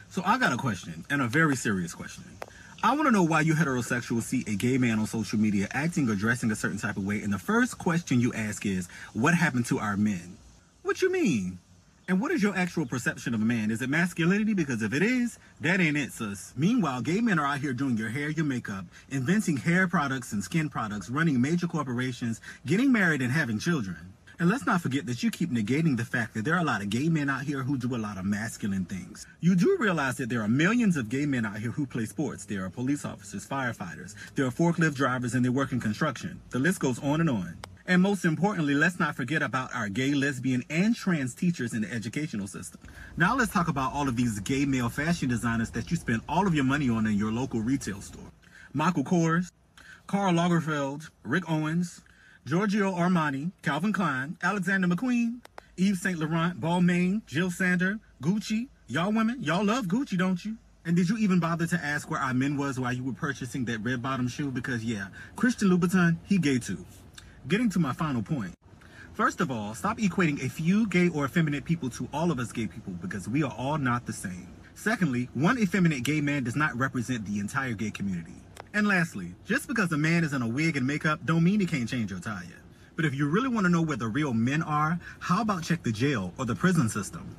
So 0.08 0.22
I 0.24 0.38
got 0.38 0.54
a 0.54 0.56
question, 0.56 1.04
and 1.10 1.20
a 1.20 1.28
very 1.28 1.54
serious 1.54 1.94
question. 1.94 2.24
I 2.82 2.96
want 2.96 3.08
to 3.08 3.10
know 3.10 3.22
why 3.22 3.42
you 3.42 3.52
heterosexuals 3.52 4.22
see 4.22 4.42
a 4.46 4.56
gay 4.56 4.78
man 4.78 4.98
on 4.98 5.04
social 5.04 5.38
media 5.38 5.68
acting 5.72 6.08
or 6.08 6.14
dressing 6.14 6.50
a 6.50 6.56
certain 6.56 6.78
type 6.78 6.96
of 6.96 7.04
way, 7.04 7.20
and 7.20 7.30
the 7.30 7.38
first 7.38 7.76
question 7.76 8.22
you 8.22 8.32
ask 8.32 8.64
is, 8.64 8.88
what 9.12 9.34
happened 9.34 9.66
to 9.66 9.78
our 9.78 9.98
men? 9.98 10.38
What 10.80 11.02
you 11.02 11.12
mean? 11.12 11.58
And 12.08 12.22
what 12.22 12.30
is 12.30 12.42
your 12.42 12.56
actual 12.56 12.86
perception 12.86 13.34
of 13.34 13.42
a 13.42 13.44
man? 13.44 13.70
Is 13.70 13.82
it 13.82 13.90
masculinity? 13.90 14.54
Because 14.54 14.80
if 14.80 14.94
it 14.94 15.02
is, 15.02 15.38
that 15.60 15.78
ain't 15.78 15.98
it, 15.98 16.10
sus. 16.10 16.54
Meanwhile, 16.56 17.02
gay 17.02 17.20
men 17.20 17.38
are 17.38 17.44
out 17.44 17.60
here 17.60 17.74
doing 17.74 17.98
your 17.98 18.08
hair, 18.08 18.30
your 18.30 18.46
makeup, 18.46 18.86
inventing 19.10 19.58
hair 19.58 19.86
products 19.86 20.32
and 20.32 20.42
skin 20.42 20.70
products, 20.70 21.10
running 21.10 21.38
major 21.42 21.66
corporations, 21.66 22.40
getting 22.64 22.90
married 22.90 23.20
and 23.20 23.30
having 23.30 23.58
children. 23.58 24.14
And 24.44 24.50
let's 24.50 24.66
not 24.66 24.82
forget 24.82 25.06
that 25.06 25.22
you 25.22 25.30
keep 25.30 25.50
negating 25.50 25.96
the 25.96 26.04
fact 26.04 26.34
that 26.34 26.44
there 26.44 26.54
are 26.54 26.60
a 26.60 26.64
lot 26.64 26.82
of 26.82 26.90
gay 26.90 27.08
men 27.08 27.30
out 27.30 27.44
here 27.44 27.62
who 27.62 27.78
do 27.78 27.94
a 27.94 27.96
lot 27.96 28.18
of 28.18 28.26
masculine 28.26 28.84
things. 28.84 29.26
You 29.40 29.54
do 29.54 29.78
realize 29.80 30.18
that 30.18 30.28
there 30.28 30.42
are 30.42 30.48
millions 30.48 30.98
of 30.98 31.08
gay 31.08 31.24
men 31.24 31.46
out 31.46 31.56
here 31.56 31.70
who 31.70 31.86
play 31.86 32.04
sports. 32.04 32.44
There 32.44 32.62
are 32.62 32.68
police 32.68 33.06
officers, 33.06 33.48
firefighters, 33.48 34.14
there 34.34 34.44
are 34.44 34.50
forklift 34.50 34.96
drivers, 34.96 35.32
and 35.32 35.42
they 35.42 35.48
work 35.48 35.72
in 35.72 35.80
construction. 35.80 36.42
The 36.50 36.58
list 36.58 36.78
goes 36.78 37.02
on 37.02 37.22
and 37.22 37.30
on. 37.30 37.56
And 37.86 38.02
most 38.02 38.26
importantly, 38.26 38.74
let's 38.74 39.00
not 39.00 39.16
forget 39.16 39.40
about 39.40 39.74
our 39.74 39.88
gay, 39.88 40.12
lesbian, 40.12 40.62
and 40.68 40.94
trans 40.94 41.34
teachers 41.34 41.72
in 41.72 41.80
the 41.80 41.90
educational 41.90 42.46
system. 42.46 42.82
Now 43.16 43.34
let's 43.34 43.50
talk 43.50 43.68
about 43.68 43.94
all 43.94 44.10
of 44.10 44.16
these 44.16 44.40
gay 44.40 44.66
male 44.66 44.90
fashion 44.90 45.30
designers 45.30 45.70
that 45.70 45.90
you 45.90 45.96
spend 45.96 46.20
all 46.28 46.46
of 46.46 46.54
your 46.54 46.64
money 46.64 46.90
on 46.90 47.06
in 47.06 47.14
your 47.14 47.32
local 47.32 47.60
retail 47.60 48.02
store. 48.02 48.30
Michael 48.74 49.04
Kors, 49.04 49.52
Karl 50.06 50.34
Lagerfeld, 50.34 51.08
Rick 51.22 51.50
Owens, 51.50 52.02
Giorgio 52.46 52.92
Armani, 52.92 53.52
Calvin 53.62 53.90
Klein, 53.90 54.36
Alexander 54.42 54.86
McQueen, 54.86 55.40
Yves 55.78 56.02
Saint 56.02 56.18
Laurent, 56.18 56.60
Balmain, 56.60 57.24
Jill 57.24 57.50
Sander, 57.50 57.98
Gucci. 58.22 58.68
Y'all 58.86 59.10
women, 59.10 59.42
y'all 59.42 59.64
love 59.64 59.86
Gucci, 59.86 60.18
don't 60.18 60.44
you? 60.44 60.58
And 60.84 60.94
did 60.94 61.08
you 61.08 61.16
even 61.16 61.40
bother 61.40 61.66
to 61.66 61.76
ask 61.82 62.10
where 62.10 62.20
our 62.20 62.34
men 62.34 62.58
was 62.58 62.78
while 62.78 62.92
you 62.92 63.02
were 63.02 63.14
purchasing 63.14 63.64
that 63.64 63.78
red 63.78 64.02
bottom 64.02 64.28
shoe? 64.28 64.50
Because 64.50 64.84
yeah, 64.84 65.06
Christian 65.36 65.70
Louboutin, 65.70 66.18
he 66.26 66.36
gay 66.36 66.58
too. 66.58 66.84
Getting 67.48 67.70
to 67.70 67.78
my 67.78 67.94
final 67.94 68.22
point. 68.22 68.52
First 69.14 69.40
of 69.40 69.50
all, 69.50 69.74
stop 69.74 69.96
equating 69.96 70.44
a 70.44 70.50
few 70.50 70.86
gay 70.86 71.08
or 71.08 71.24
effeminate 71.24 71.64
people 71.64 71.88
to 71.90 72.06
all 72.12 72.30
of 72.30 72.38
us 72.38 72.52
gay 72.52 72.66
people 72.66 72.92
because 73.00 73.26
we 73.26 73.42
are 73.42 73.54
all 73.56 73.78
not 73.78 74.04
the 74.04 74.12
same. 74.12 74.48
Secondly, 74.74 75.30
one 75.32 75.58
effeminate 75.58 76.02
gay 76.02 76.20
man 76.20 76.44
does 76.44 76.56
not 76.56 76.76
represent 76.76 77.24
the 77.24 77.38
entire 77.38 77.72
gay 77.72 77.90
community. 77.90 78.34
And 78.74 78.88
lastly, 78.88 79.36
just 79.44 79.68
because 79.68 79.92
a 79.92 79.96
man 79.96 80.24
is 80.24 80.32
in 80.32 80.42
a 80.42 80.48
wig 80.48 80.76
and 80.76 80.84
makeup 80.84 81.20
don't 81.24 81.44
mean 81.44 81.60
he 81.60 81.66
can't 81.66 81.88
change 81.88 82.10
your 82.10 82.18
tire. 82.18 82.60
But 82.96 83.04
if 83.04 83.14
you 83.14 83.28
really 83.28 83.48
want 83.48 83.66
to 83.66 83.70
know 83.70 83.82
where 83.82 83.96
the 83.96 84.08
real 84.08 84.34
men 84.34 84.64
are, 84.64 84.98
how 85.20 85.42
about 85.42 85.62
check 85.62 85.84
the 85.84 85.92
jail 85.92 86.34
or 86.38 86.44
the 86.44 86.56
prison 86.56 86.88
system? 86.88 87.36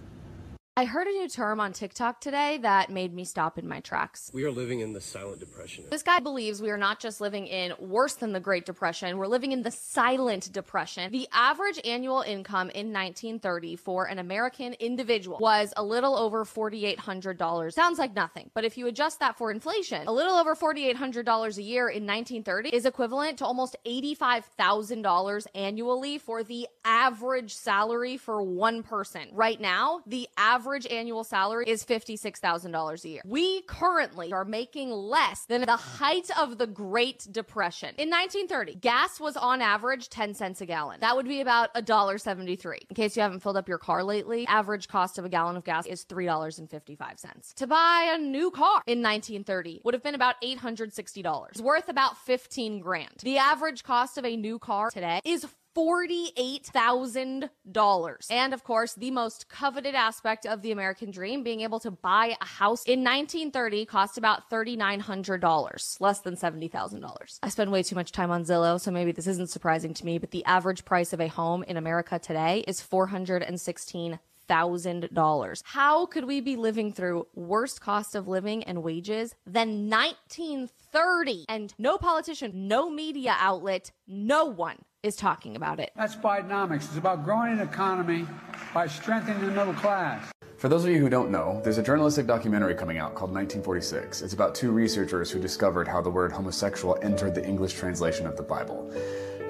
I 0.77 0.83
heard 0.83 1.07
a 1.07 1.11
new 1.11 1.29
term 1.29 1.61
on 1.61 1.71
TikTok 1.71 2.19
today 2.19 2.57
that 2.57 2.89
made 2.89 3.13
me 3.13 3.23
stop 3.23 3.57
in 3.57 3.65
my 3.65 3.79
tracks. 3.79 4.29
We 4.33 4.43
are 4.43 4.51
living 4.51 4.81
in 4.81 4.91
the 4.91 4.99
silent 4.99 5.39
depression. 5.39 5.85
This 5.89 6.03
guy 6.03 6.19
believes 6.19 6.61
we 6.61 6.69
are 6.69 6.77
not 6.77 6.99
just 6.99 7.21
living 7.21 7.47
in 7.47 7.73
worse 7.79 8.15
than 8.15 8.33
the 8.33 8.41
Great 8.41 8.65
Depression, 8.65 9.17
we're 9.17 9.27
living 9.27 9.53
in 9.53 9.61
the 9.61 9.71
silent 9.71 10.51
depression. 10.51 11.13
The 11.13 11.29
average 11.31 11.79
annual 11.85 12.23
income 12.23 12.71
in 12.71 12.91
1930 12.91 13.77
for 13.77 14.07
an 14.07 14.19
American 14.19 14.73
individual 14.73 15.37
was 15.39 15.73
a 15.77 15.83
little 15.83 16.17
over 16.17 16.43
$4,800. 16.43 17.71
Sounds 17.71 17.97
like 17.97 18.13
nothing, 18.13 18.51
but 18.53 18.65
if 18.65 18.77
you 18.77 18.87
adjust 18.87 19.21
that 19.21 19.37
for 19.37 19.51
inflation, 19.51 20.05
a 20.05 20.11
little 20.11 20.35
over 20.35 20.55
$4,800 20.55 21.57
a 21.57 21.63
year 21.63 21.87
in 21.87 22.05
1930 22.05 22.75
is 22.75 22.85
equivalent 22.85 23.37
to 23.37 23.45
almost 23.45 23.77
$85,000 23.85 25.47
annually 25.55 26.17
for 26.17 26.43
the 26.43 26.67
average 26.83 27.55
salary 27.55 28.17
for 28.17 28.41
one 28.41 28.83
person. 28.83 29.29
Right 29.31 29.61
now, 29.61 30.01
the 30.05 30.27
average 30.35 30.64
annual 30.89 31.23
salary 31.23 31.65
is 31.67 31.85
$56,000 31.85 33.03
a 33.03 33.09
year. 33.09 33.21
We 33.25 33.61
currently 33.63 34.33
are 34.33 34.45
making 34.45 34.91
less 34.91 35.45
than 35.45 35.61
the 35.61 35.77
height 35.77 36.29
of 36.39 36.57
the 36.57 36.67
Great 36.67 37.27
Depression. 37.31 37.89
In 37.97 38.09
1930, 38.09 38.75
gas 38.75 39.19
was 39.19 39.37
on 39.37 39.61
average 39.61 40.09
10 40.09 40.33
cents 40.33 40.61
a 40.61 40.65
gallon. 40.65 40.99
That 41.01 41.15
would 41.15 41.27
be 41.27 41.41
about 41.41 41.73
$1.73. 41.75 42.77
In 42.89 42.95
case 42.95 43.15
you 43.15 43.21
haven't 43.21 43.41
filled 43.41 43.57
up 43.57 43.69
your 43.69 43.77
car 43.77 44.03
lately, 44.03 44.45
average 44.47 44.87
cost 44.87 45.17
of 45.17 45.25
a 45.25 45.29
gallon 45.29 45.55
of 45.55 45.63
gas 45.63 45.85
is 45.85 46.05
$3.55. 46.05 47.53
To 47.55 47.67
buy 47.67 48.13
a 48.15 48.17
new 48.17 48.51
car 48.51 48.81
in 48.87 49.01
1930 49.01 49.81
would 49.83 49.93
have 49.93 50.03
been 50.03 50.15
about 50.15 50.41
$860. 50.41 51.61
Worth 51.61 51.89
about 51.89 52.17
15 52.17 52.79
grand. 52.79 53.21
The 53.21 53.37
average 53.37 53.83
cost 53.83 54.17
of 54.17 54.25
a 54.25 54.35
new 54.35 54.59
car 54.59 54.89
today 54.89 55.21
is 55.23 55.45
$48,000. 55.75 58.27
And 58.29 58.53
of 58.53 58.63
course, 58.63 58.93
the 58.93 59.11
most 59.11 59.49
coveted 59.49 59.95
aspect 59.95 60.45
of 60.45 60.61
the 60.61 60.71
American 60.71 61.11
dream, 61.11 61.43
being 61.43 61.59
able 61.61 61.79
to 61.81 61.91
buy 61.91 62.37
a 62.39 62.45
house 62.45 62.85
in 62.85 63.03
1930 63.03 63.85
cost 63.85 64.17
about 64.17 64.49
$3,900, 64.49 65.99
less 65.99 66.21
than 66.21 66.35
$70,000. 66.35 67.39
I 67.43 67.49
spend 67.49 67.71
way 67.71 67.83
too 67.83 67.95
much 67.95 68.11
time 68.11 68.31
on 68.31 68.45
Zillow, 68.45 68.79
so 68.79 68.91
maybe 68.91 69.11
this 69.11 69.27
isn't 69.27 69.49
surprising 69.49 69.93
to 69.95 70.05
me, 70.05 70.17
but 70.17 70.31
the 70.31 70.45
average 70.45 70.85
price 70.85 71.11
of 71.13 71.21
a 71.21 71.27
home 71.27 71.63
in 71.63 71.77
America 71.77 72.19
today 72.19 72.63
is 72.67 72.81
416 72.81 74.19
thousand 74.47 75.09
dollars. 75.13 75.63
How 75.65 76.05
could 76.05 76.25
we 76.25 76.41
be 76.41 76.55
living 76.55 76.93
through 76.93 77.27
worst 77.33 77.81
cost 77.81 78.15
of 78.15 78.27
living 78.27 78.63
and 78.63 78.83
wages 78.83 79.35
than 79.45 79.89
1930? 79.89 81.45
And 81.49 81.73
no 81.77 81.97
politician, 81.97 82.67
no 82.67 82.89
media 82.89 83.35
outlet, 83.39 83.91
no 84.07 84.45
one 84.45 84.77
is 85.05 85.15
talking 85.15 85.55
about 85.55 85.79
it. 85.79 85.91
That's 85.95 86.15
Bidenomics. 86.15 86.85
It's 86.85 86.97
about 86.97 87.23
growing 87.23 87.53
an 87.53 87.59
economy 87.59 88.27
by 88.73 88.87
strengthening 88.87 89.39
the 89.41 89.51
middle 89.51 89.73
class. 89.73 90.31
For 90.57 90.67
those 90.67 90.83
of 90.83 90.89
you 90.89 90.97
who 90.97 91.09
don't 91.09 91.29
know, 91.29 91.61
there's 91.63 91.77
a 91.77 91.83
journalistic 91.83 92.25
documentary 92.25 92.73
coming 92.73 92.97
out 92.97 93.13
called 93.13 93.31
1946. 93.31 94.21
It's 94.21 94.33
about 94.33 94.55
two 94.55 94.71
researchers 94.71 95.29
who 95.29 95.39
discovered 95.39 95.87
how 95.87 96.01
the 96.01 96.09
word 96.09 96.31
homosexual 96.31 96.97
entered 97.03 97.35
the 97.35 97.45
English 97.45 97.73
translation 97.73 98.25
of 98.25 98.35
the 98.35 98.43
Bible. 98.43 98.91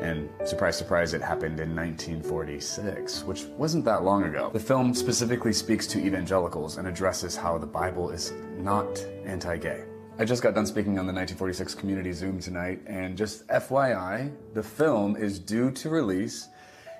And 0.01 0.29
surprise, 0.45 0.77
surprise, 0.77 1.13
it 1.13 1.21
happened 1.21 1.59
in 1.59 1.73
1946, 1.73 3.23
which 3.23 3.45
wasn't 3.57 3.85
that 3.85 4.03
long 4.03 4.23
ago. 4.23 4.49
The 4.51 4.59
film 4.59 4.93
specifically 4.93 5.53
speaks 5.53 5.87
to 5.87 5.99
evangelicals 5.99 6.77
and 6.77 6.87
addresses 6.87 7.37
how 7.37 7.57
the 7.57 7.65
Bible 7.65 8.09
is 8.09 8.33
not 8.57 8.99
anti 9.25 9.57
gay. 9.57 9.85
I 10.17 10.23
just 10.23 10.41
got 10.41 10.55
done 10.55 10.65
speaking 10.65 10.97
on 10.97 11.05
the 11.07 11.11
1946 11.11 11.75
Community 11.75 12.13
Zoom 12.13 12.39
tonight, 12.39 12.79
and 12.87 13.17
just 13.17 13.45
FYI, 13.47 14.33
the 14.53 14.63
film 14.63 15.17
is 15.17 15.39
due 15.39 15.71
to 15.71 15.89
release 15.89 16.47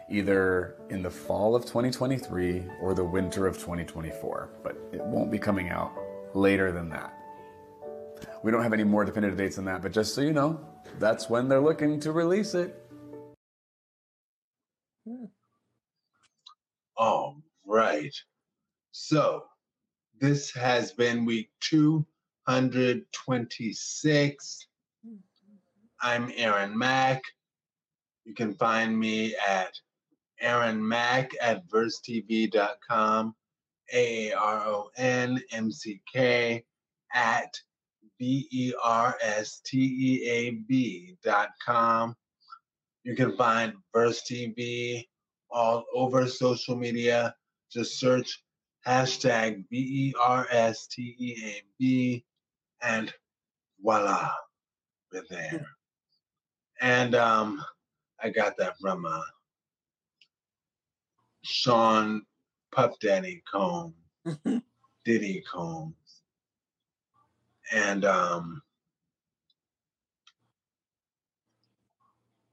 either 0.10 0.75
in 0.89 1.01
the 1.01 1.10
fall 1.10 1.56
of 1.56 1.63
2023 1.63 2.65
or 2.82 2.93
the 2.93 3.06
winter 3.06 3.47
of 3.47 3.58
2024, 3.58 4.49
but 4.62 4.78
it 4.91 5.01
won't 5.01 5.32
be 5.32 5.39
coming 5.39 5.69
out 5.69 5.93
later 6.34 6.73
than 6.73 6.89
that. 6.89 7.13
We 8.43 8.51
don't 8.51 8.62
have 8.62 8.73
any 8.73 8.84
more 8.84 9.06
definitive 9.06 9.38
dates 9.38 9.56
than 9.56 9.63
that, 9.65 9.82
but 9.82 9.93
just 9.93 10.13
so 10.13 10.19
you 10.19 10.34
know, 10.34 10.60
that's 10.99 11.30
when 11.30 11.47
they're 11.47 11.62
looking 11.62 12.01
to 12.01 12.12
release 12.12 12.54
it. 12.54 12.75
All 16.97 17.41
right. 17.65 18.13
So 18.91 19.43
this 20.19 20.51
has 20.54 20.91
been 20.91 21.23
week 21.23 21.49
226. 22.48 24.68
I'm 26.02 26.32
Aaron 26.36 26.78
Mack. 26.78 27.22
You 28.24 28.36
can 28.36 28.54
find 28.54 29.00
me 29.00 29.36
at 29.36 29.74
Aaron 30.39 30.88
Mack 30.88 31.32
at 31.41 31.68
VersTEAv.com, 31.70 33.36
A 33.93 34.30
A 34.30 34.36
R 34.36 34.68
O 34.68 34.91
N 34.96 35.41
M 35.52 35.72
C 35.72 36.00
K 36.12 36.64
at 37.16 37.52
B 38.20 38.48
E 38.52 38.74
R 38.84 39.18
S 39.24 39.60
T 39.66 39.80
E 39.80 40.30
A 40.30 40.52
B 40.52 41.18
dot 41.24 41.50
com. 41.66 42.16
You 43.04 43.16
can 43.16 43.36
find 43.36 43.74
VersTEAv 43.96 45.04
all 45.50 45.84
over 45.96 46.28
social 46.28 46.76
media. 46.76 47.34
Just 47.72 48.00
search 48.00 48.43
hashtag 48.86 49.68
B 49.70 49.78
E 49.78 50.14
R 50.22 50.46
S 50.52 50.86
T 50.86 51.16
E 51.18 51.36
A 51.43 51.64
B 51.80 52.24
and 52.82 53.13
voila, 53.82 54.32
we're 55.11 55.23
there. 55.30 55.65
And 56.82 57.15
um, 57.15 57.63
I 58.21 58.30
got 58.30 58.57
that 58.57 58.78
from 58.80 59.05
uh, 59.05 59.21
Sean 61.43 62.23
Puff 62.71 62.99
Daddy 62.99 63.41
Combs, 63.49 63.93
mm-hmm. 64.28 64.57
Diddy 65.05 65.43
Combs. 65.49 65.95
And 67.73 68.05
um, 68.05 68.61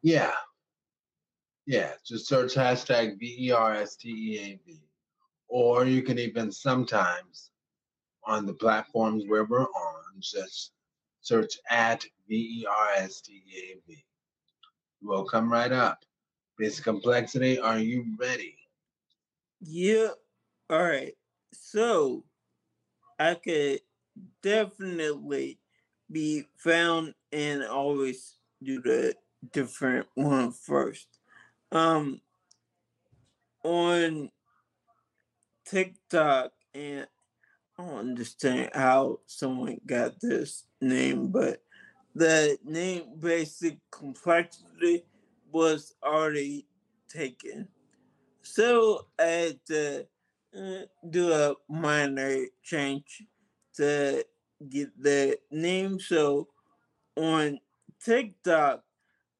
yeah, 0.02 0.32
yeah, 1.66 1.92
just 2.06 2.26
search 2.26 2.54
hashtag 2.54 3.18
B 3.18 3.36
E 3.38 3.50
R 3.50 3.74
S 3.74 3.96
T 3.96 4.08
E 4.08 4.38
A 4.38 4.60
V. 4.64 4.80
Or 5.48 5.84
you 5.84 6.02
can 6.02 6.18
even 6.18 6.50
sometimes 6.50 7.50
on 8.24 8.46
the 8.46 8.54
platforms 8.54 9.24
where 9.26 9.44
we're 9.44 9.62
on 9.62 10.01
just 10.20 10.72
search 11.20 11.58
at 11.70 12.04
V 12.28 12.62
E 12.62 12.66
R 12.66 12.88
S 12.96 13.20
T 13.20 13.32
E 13.32 13.72
A 13.72 13.80
V. 13.86 14.04
We'll 15.02 15.24
come 15.24 15.50
right 15.50 15.72
up. 15.72 16.04
Basic 16.58 16.84
complexity, 16.84 17.58
are 17.58 17.78
you 17.78 18.04
ready? 18.18 18.56
Yeah. 19.60 20.08
All 20.70 20.82
right. 20.82 21.14
So 21.52 22.24
I 23.18 23.34
could 23.34 23.80
definitely 24.42 25.58
be 26.10 26.44
found 26.58 27.14
and 27.32 27.64
always 27.64 28.36
do 28.62 28.80
the 28.82 29.14
different 29.52 30.06
one 30.14 30.52
first. 30.52 31.06
Um 31.70 32.20
on 33.64 34.30
TikTok 35.66 36.52
and 36.74 37.06
I 37.78 37.84
don't 37.84 37.98
understand 37.98 38.70
how 38.74 39.20
someone 39.26 39.80
got 39.86 40.20
this 40.20 40.64
name, 40.80 41.28
but 41.28 41.62
the 42.14 42.58
name 42.64 43.04
basic 43.18 43.78
complexity 43.90 45.04
was 45.50 45.94
already 46.02 46.66
taken. 47.08 47.68
So 48.42 49.06
I 49.18 49.22
had 49.22 49.66
to 49.66 50.06
uh, 50.56 50.84
do 51.08 51.32
a 51.32 51.54
minor 51.68 52.46
change 52.62 53.22
to 53.76 54.24
get 54.68 54.90
the 55.00 55.38
name. 55.50 55.98
So 55.98 56.48
on 57.16 57.58
TikTok, 58.04 58.82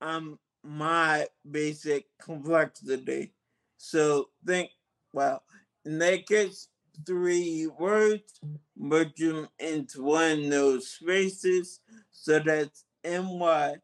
I'm 0.00 0.38
my 0.64 1.26
basic 1.48 2.06
complexity. 2.20 3.34
So 3.76 4.30
think, 4.46 4.70
well, 5.12 5.42
in 5.84 5.98
that 5.98 6.26
case, 6.26 6.68
three 7.06 7.66
words, 7.66 8.40
merge 8.76 9.16
them 9.16 9.48
into 9.58 10.02
one, 10.02 10.48
no 10.48 10.78
spaces. 10.78 11.80
So 12.10 12.38
that's 12.38 12.84
M 13.04 13.38
Y 13.38 13.76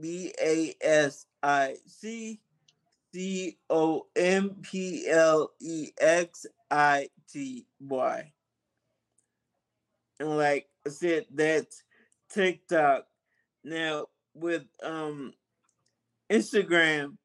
B 0.00 0.32
A 0.40 0.74
S 0.80 1.26
I 1.42 1.76
C 1.86 2.40
C 3.14 3.58
O 3.70 4.06
M 4.16 4.56
P 4.62 5.08
L 5.08 5.50
E 5.60 5.90
X 6.00 6.46
I 6.70 7.08
T 7.32 7.66
Y. 7.80 8.32
And 10.20 10.36
like 10.36 10.68
I 10.86 10.90
said, 10.90 11.26
that's 11.32 11.82
TikTok. 12.30 13.06
Now 13.64 14.06
with 14.34 14.64
um 14.82 15.32
Instagram, 16.30 17.16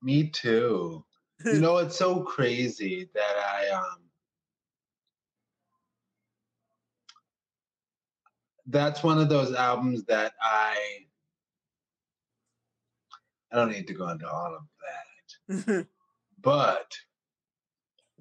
Me 0.03 0.29
too. 0.29 1.03
you 1.43 1.53
know, 1.59 1.77
it's 1.77 1.97
so 1.97 2.21
crazy 2.21 3.09
that 3.15 3.35
I 3.35 3.69
um 3.69 3.97
that's 8.67 9.01
one 9.01 9.19
of 9.19 9.27
those 9.27 9.55
albums 9.55 10.03
that 10.03 10.33
I 10.39 10.77
I 13.51 13.55
don't 13.55 13.71
need 13.71 13.87
to 13.87 13.95
go 13.95 14.09
into 14.09 14.29
all 14.29 14.55
of 14.55 15.65
that. 15.65 15.87
but 16.43 16.95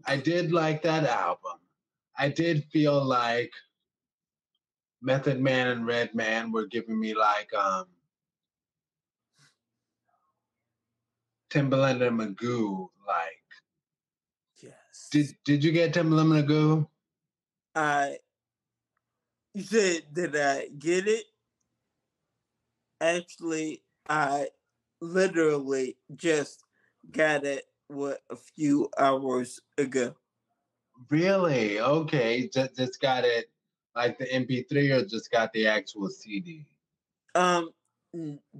I 0.07 0.17
did 0.17 0.51
like 0.51 0.81
that 0.85 1.05
album. 1.05 1.59
I 2.17 2.31
did 2.31 2.65
feel 2.73 3.05
like 3.05 3.53
Method 5.03 5.41
Man 5.41 5.67
and 5.67 5.87
Redman 5.87 6.53
were 6.53 6.67
giving 6.67 6.99
me 6.99 7.13
like 7.13 7.53
um 7.55 7.87
Timbaland 11.51 12.07
and 12.07 12.19
Magoo 12.19 12.89
like. 13.07 13.43
Yes. 14.63 15.09
Did 15.11 15.37
did 15.45 15.65
you 15.65 15.73
get 15.73 15.93
Timbaland 15.93 16.39
and 16.39 16.49
Magoo? 16.49 16.87
I 17.75 18.19
you 19.55 19.63
said 19.63 20.03
did 20.13 20.37
I 20.37 20.69
get 20.79 21.09
it? 21.09 21.25
Actually, 23.01 23.83
I 24.09 24.49
literally 25.01 25.97
just 26.15 26.63
got 27.11 27.45
it 27.45 27.65
what 27.89 28.21
a 28.31 28.37
few 28.37 28.89
hours 28.97 29.61
ago. 29.77 30.15
Really? 31.11 31.81
Okay. 31.81 32.49
Just 32.49 32.77
just 32.77 33.01
got 33.01 33.25
it 33.25 33.51
like 33.95 34.19
the 34.19 34.27
MP3 34.27 34.91
or 34.91 35.05
just 35.05 35.31
got 35.31 35.53
the 35.53 35.67
actual 35.67 36.09
CD? 36.09 36.65
Um 37.35 37.71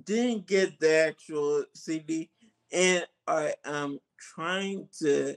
didn't 0.05 0.47
get 0.47 0.81
the 0.81 1.07
actual 1.09 1.65
CD 1.75 2.31
and 2.73 3.07
I 3.27 3.55
am 3.65 3.99
trying 4.19 4.89
to 5.01 5.37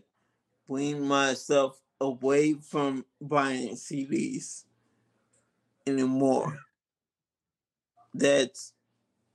wean 0.67 1.01
myself 1.01 1.81
away 1.99 2.53
from 2.53 3.05
buying 3.21 3.75
CDs 3.75 4.63
anymore. 5.85 6.59
That's 8.13 8.73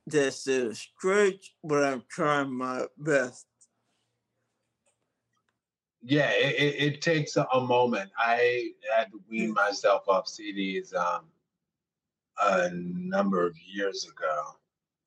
that's 0.06 0.46
a 0.46 0.74
stretch, 0.74 1.54
but 1.62 1.84
I'm 1.84 2.04
trying 2.08 2.52
my 2.52 2.86
best. 2.96 3.46
Yeah, 6.02 6.30
it, 6.30 6.54
it, 6.56 6.82
it 6.94 7.02
takes 7.02 7.36
a, 7.36 7.46
a 7.52 7.60
moment. 7.60 8.10
I 8.18 8.70
had 8.96 9.10
to 9.12 9.20
wean 9.28 9.52
myself 9.52 10.08
off 10.08 10.26
CDs 10.26 10.94
um, 10.94 11.26
a 12.40 12.70
number 12.72 13.46
of 13.46 13.54
years 13.66 14.08
ago. 14.08 14.42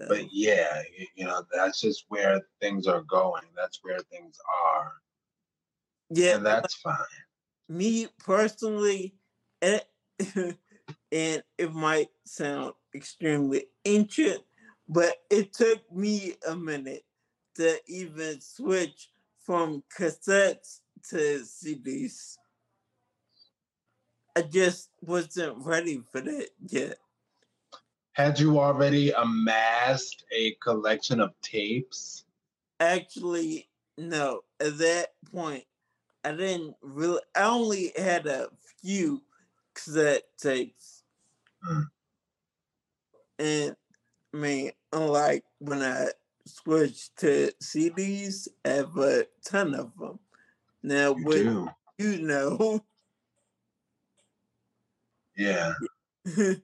But 0.07 0.33
yeah, 0.33 0.81
you 1.15 1.25
know, 1.25 1.43
that's 1.53 1.79
just 1.81 2.05
where 2.09 2.41
things 2.61 2.87
are 2.87 3.03
going. 3.03 3.43
That's 3.55 3.79
where 3.83 3.99
things 3.99 4.37
are. 4.75 4.91
Yeah, 6.09 6.35
And 6.35 6.45
that's 6.45 6.75
fine. 6.75 6.95
me 7.69 8.07
personally, 8.19 9.15
and, 9.61 9.81
and 11.11 11.43
it 11.57 11.73
might 11.73 12.09
sound 12.25 12.73
extremely 12.93 13.65
ancient, 13.85 14.41
but 14.87 15.15
it 15.29 15.53
took 15.53 15.79
me 15.91 16.35
a 16.47 16.55
minute 16.55 17.05
to 17.55 17.79
even 17.87 18.41
switch 18.41 19.09
from 19.39 19.83
cassettes 19.97 20.79
to 21.09 21.41
CDs. 21.43 22.37
I 24.35 24.41
just 24.41 24.89
wasn't 25.01 25.57
ready 25.59 26.01
for 26.11 26.21
that 26.21 26.49
yet. 26.67 26.97
Had 28.13 28.39
you 28.39 28.59
already 28.59 29.11
amassed 29.11 30.23
a 30.31 30.55
collection 30.61 31.19
of 31.19 31.33
tapes? 31.41 32.25
Actually, 32.79 33.69
no. 33.97 34.41
At 34.59 34.77
that 34.77 35.13
point, 35.31 35.63
I 36.23 36.31
didn't 36.31 36.75
really. 36.81 37.21
I 37.35 37.43
only 37.43 37.91
had 37.97 38.27
a 38.27 38.49
few 38.81 39.21
cassette 39.73 40.23
tapes, 40.37 41.03
hmm. 41.61 41.81
and 43.39 43.75
I 44.33 44.37
mean, 44.37 44.71
unlike 44.91 45.43
when 45.59 45.81
I 45.81 46.07
switched 46.45 47.17
to 47.17 47.51
CDs, 47.61 48.47
I 48.65 48.69
have 48.69 48.97
a 48.97 49.25
ton 49.45 49.75
of 49.75 49.97
them. 49.97 50.19
Now, 50.83 51.15
You 51.15 51.23
what 51.23 51.35
do. 51.35 51.69
you 51.97 52.21
know, 52.21 52.83
Yeah. 55.35 55.73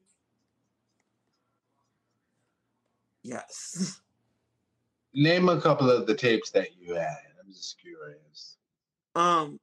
yes. 3.23 4.01
Name 5.13 5.49
a 5.49 5.59
couple 5.59 5.89
of 5.89 6.05
the 6.05 6.13
tapes 6.13 6.51
that 6.51 6.77
you 6.77 6.93
had. 6.93 7.17
I'm 7.43 7.51
just 7.51 7.79
curious. 7.81 8.57
Um, 9.15 9.59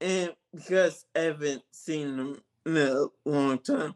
and 0.00 0.34
because 0.52 1.04
I 1.14 1.20
haven't 1.20 1.62
seen 1.70 2.16
them 2.16 2.42
in 2.66 2.76
a 2.76 3.06
long 3.24 3.58
time, 3.60 3.94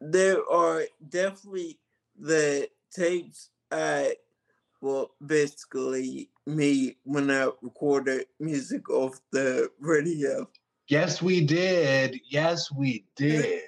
there 0.00 0.38
are 0.50 0.84
definitely 1.08 1.78
the 2.18 2.68
tapes 2.90 3.50
I, 3.70 4.16
well, 4.84 5.12
basically 5.26 6.28
me 6.46 6.98
when 7.04 7.30
I 7.30 7.48
recorded 7.62 8.26
music 8.38 8.90
off 8.90 9.18
the 9.32 9.70
radio. 9.80 10.46
Yes, 10.88 11.22
we 11.22 11.40
did. 11.40 12.20
Yes, 12.28 12.70
we 12.70 13.06
did. 13.16 13.62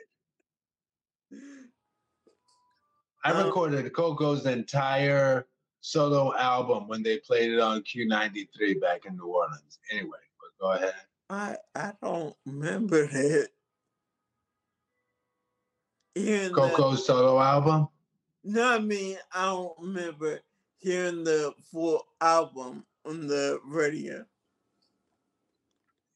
I 3.25 3.31
Um, 3.31 3.47
recorded 3.47 3.91
Coko's 3.95 4.45
entire 4.45 5.47
solo 5.81 6.37
album 6.37 6.87
when 6.87 7.03
they 7.03 7.19
played 7.21 7.51
it 7.51 7.61
on 7.61 7.83
Q93 7.83 8.79
back 8.79 9.07
in 9.07 9.17
New 9.17 9.29
Orleans. 9.29 9.79
Anyway, 9.91 10.19
but 10.39 10.51
go 10.61 10.73
ahead. 10.73 10.95
I 11.31 11.57
I 11.75 11.93
don't 12.03 12.37
remember 12.45 13.07
that. 13.07 13.49
The, 16.14 16.51
Coko's 16.51 17.07
solo 17.07 17.41
album? 17.41 17.89
no, 18.45 18.75
I 18.75 18.79
mean 18.79 19.17
I 19.33 19.47
don't 19.47 19.79
remember 19.81 20.41
hearing 20.87 21.24
the 21.24 21.53
full 21.72 22.07
album 22.20 22.87
on 23.05 23.26
the 23.26 23.59
radio. 23.64 24.24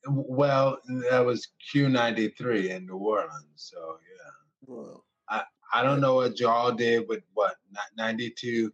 Well, 0.06 0.78
that 1.10 1.26
was 1.26 1.48
Q93 1.74 2.70
in 2.70 2.86
New 2.86 2.96
Orleans. 2.96 3.34
So, 3.56 3.98
yeah. 4.14 4.74
Well, 4.74 5.04
I, 5.28 5.42
I 5.74 5.82
don't 5.82 6.00
know 6.00 6.14
what 6.14 6.38
y'all 6.38 6.72
did 6.72 7.08
with 7.08 7.22
what, 7.34 7.56
92 7.96 8.72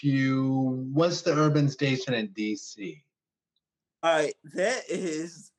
Q. 0.00 0.90
What's 0.92 1.22
the 1.22 1.32
urban 1.32 1.68
station 1.68 2.14
in 2.14 2.28
DC? 2.28 3.00
all 4.04 4.12
right, 4.12 4.34
that 4.52 4.82
is 4.90 5.50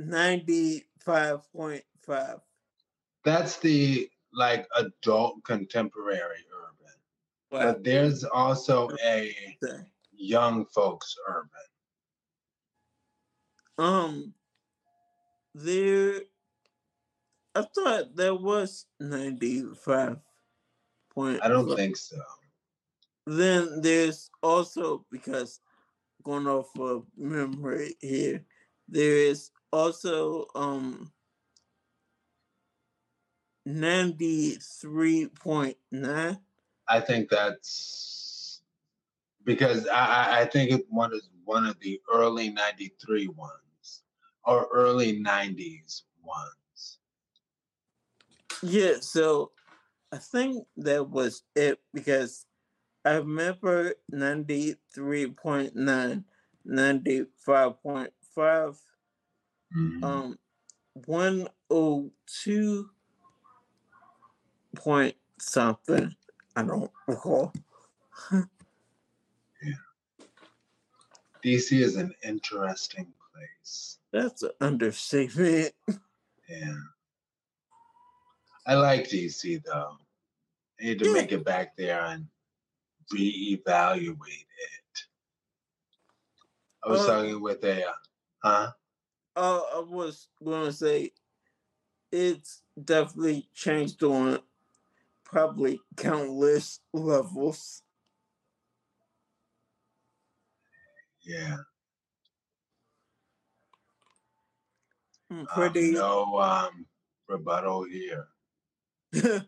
ninety 0.00 0.84
five 0.98 1.40
point 1.52 1.84
five. 2.04 2.40
That's 3.24 3.58
the 3.58 4.10
like 4.32 4.66
adult 4.76 5.44
contemporary 5.44 6.42
urban. 6.52 6.83
Wow. 7.54 7.66
But 7.66 7.84
there's 7.84 8.24
also 8.24 8.90
a 9.06 9.32
young 10.12 10.66
folks 10.66 11.14
urban. 11.28 11.48
Um, 13.78 14.34
there. 15.54 16.22
I 17.54 17.64
thought 17.72 18.16
there 18.16 18.34
was 18.34 18.86
ninety 18.98 19.62
five 19.84 20.16
point. 21.14 21.38
I 21.44 21.48
don't 21.48 21.76
think 21.76 21.96
so. 21.96 22.16
Then 23.24 23.80
there's 23.82 24.30
also 24.42 25.06
because 25.12 25.60
going 26.24 26.48
off 26.48 26.76
of 26.76 27.06
memory 27.16 27.94
here, 28.00 28.44
there 28.88 29.16
is 29.16 29.52
also 29.72 30.46
um 30.56 31.12
ninety 33.64 34.56
three 34.56 35.28
point 35.28 35.76
nine. 35.92 36.40
I 36.88 37.00
think 37.00 37.30
that's 37.30 38.62
because 39.44 39.88
I, 39.88 40.42
I- 40.42 40.46
think 40.46 40.72
it 40.72 40.86
one 40.90 41.14
is 41.14 41.30
one 41.44 41.66
of 41.66 41.80
the 41.80 42.00
early 42.12 42.50
93 42.50 43.28
ones 43.28 44.04
or 44.44 44.68
early 44.72 45.20
90s 45.20 46.04
ones. 46.22 47.00
Yeah, 48.62 49.00
so 49.00 49.52
I 50.12 50.18
think 50.18 50.68
that 50.78 51.10
was 51.10 51.44
it 51.56 51.82
because 51.94 52.46
I 53.04 53.16
remember 53.16 53.94
93.9, 54.10 56.24
95.5, 56.64 58.80
um, 60.02 60.38
102 60.94 62.90
point 64.76 65.16
something. 65.40 66.14
I 66.56 66.62
don't 66.62 66.90
recall. 67.06 67.52
DC 71.44 71.72
is 71.78 71.96
an 71.96 72.14
interesting 72.22 73.12
place. 73.32 73.98
That's 74.12 74.42
an 74.42 74.52
understatement. 74.60 75.72
Yeah. 76.48 76.74
I 78.66 78.74
like 78.74 79.08
DC 79.08 79.62
though. 79.64 79.96
I 80.80 80.84
need 80.84 80.98
to 81.00 81.12
make 81.12 81.32
it 81.32 81.44
back 81.44 81.76
there 81.76 82.02
and 82.04 82.26
reevaluate 83.12 84.16
it. 84.16 84.98
I 86.84 86.88
was 86.90 87.00
Uh, 87.00 87.06
talking 87.06 87.40
with 87.42 87.62
a, 87.64 87.86
uh, 87.88 87.92
huh? 88.42 88.72
Uh, 89.36 89.60
I 89.76 89.80
was 89.80 90.28
going 90.42 90.66
to 90.66 90.72
say 90.72 91.12
it's 92.12 92.62
definitely 92.82 93.48
changed 93.54 94.02
on 94.02 94.38
probably 95.24 95.80
countless 95.96 96.80
levels. 96.92 97.82
Yeah. 101.22 101.56
Um, 105.30 105.46
pretty. 105.46 105.92
no 105.92 106.38
um, 106.38 106.86
rebuttal 107.28 107.84
here. 107.84 108.28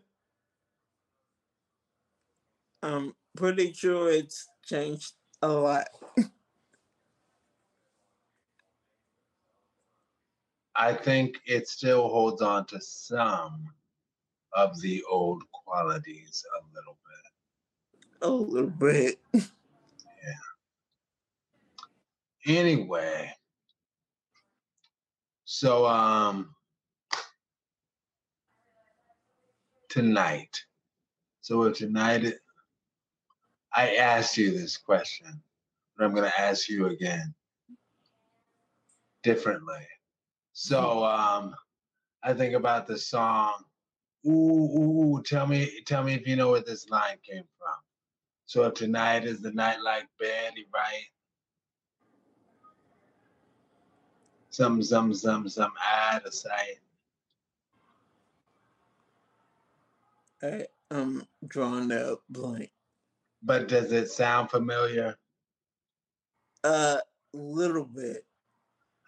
I'm 2.83 3.13
pretty 3.35 3.73
sure 3.73 4.11
it's 4.11 4.47
changed 4.65 5.13
a 5.41 5.47
lot. 5.47 5.87
I 10.75 10.93
think 10.93 11.39
it 11.45 11.67
still 11.67 12.07
holds 12.07 12.41
on 12.41 12.65
to 12.67 12.79
some 12.79 13.69
of 14.57 14.81
the 14.81 15.03
old 15.07 15.43
qualities 15.51 16.43
a 16.59 16.75
little 16.75 16.97
bit. 17.05 18.27
A 18.27 18.29
little 18.29 18.71
bit. 18.71 19.19
yeah. 19.33 19.43
Anyway, 22.47 23.31
so 25.45 25.85
um 25.85 26.55
tonight. 29.89 30.59
So 31.41 31.71
tonight 31.71 32.33
I 33.75 33.95
asked 33.97 34.37
you 34.37 34.51
this 34.51 34.75
question, 34.75 35.39
but 35.95 36.05
I'm 36.05 36.15
gonna 36.15 36.33
ask 36.35 36.67
you 36.67 36.87
again 36.87 37.35
differently. 39.21 39.85
So 40.53 41.05
um 41.05 41.53
I 42.23 42.33
think 42.33 42.55
about 42.55 42.87
the 42.87 42.97
song 42.97 43.66
Ooh, 44.25 44.29
ooh, 44.29 45.17
ooh, 45.17 45.23
tell 45.23 45.47
me 45.47 45.81
tell 45.85 46.03
me 46.03 46.13
if 46.13 46.27
you 46.27 46.35
know 46.35 46.51
where 46.51 46.61
this 46.61 46.89
line 46.89 47.17
came 47.23 47.43
from. 47.57 47.75
So 48.45 48.63
if 48.63 48.73
tonight 48.75 49.25
is 49.25 49.41
the 49.41 49.51
night 49.51 49.81
like 49.83 50.07
Betty, 50.19 50.65
right? 50.73 51.05
Some, 54.49 54.81
some, 54.81 55.13
some, 55.13 55.47
some 55.49 55.73
out 55.85 56.25
of 56.25 56.33
sight. 56.33 56.79
I, 60.41 60.65
I'm 60.89 61.27
drawing 61.45 61.91
a 61.91 62.15
blank. 62.29 62.71
But 63.43 63.67
does 63.67 63.91
it 63.91 64.09
sound 64.09 64.49
familiar? 64.49 65.17
A 66.63 66.99
little 67.33 67.85
bit. 67.85 68.25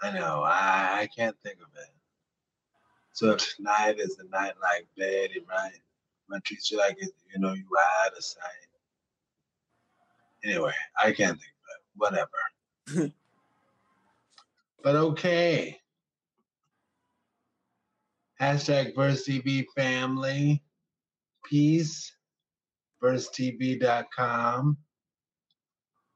I 0.03 0.11
know. 0.11 0.43
I, 0.45 0.99
I 1.01 1.09
can't 1.15 1.35
think 1.41 1.57
of 1.61 1.67
it. 1.75 1.89
So 3.13 3.35
tonight 3.35 3.99
is 3.99 4.17
a 4.19 4.29
night 4.29 4.53
like 4.61 4.87
Betty, 4.97 5.43
right? 5.49 5.71
I'm 5.73 6.31
gonna 6.31 6.41
treat 6.41 6.69
you 6.71 6.77
like 6.77 6.97
it, 6.99 7.09
you 7.33 7.39
know, 7.39 7.53
you 7.53 7.65
out 8.05 8.15
of 8.15 8.23
sight. 8.23 8.43
Anyway, 10.43 10.73
I 11.01 11.11
can't 11.11 11.37
think 11.37 11.53
of 12.05 12.15
it. 12.15 12.27
Whatever. 12.95 13.13
but 14.83 14.95
okay. 14.95 15.79
Hashtag 18.39 18.95
VersTEAv 18.95 19.65
family. 19.75 20.63
Peace. 21.43 22.13
VersTEAv.com. 23.03 24.77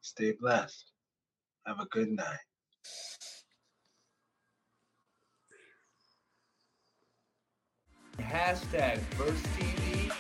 Stay 0.02 0.34
blessed. 0.40 0.92
Have 1.66 1.80
a 1.80 1.86
good 1.86 2.12
night. 2.12 2.38
Hashtag 8.22 9.00
Verse 9.18 9.42
TV. 9.58 10.12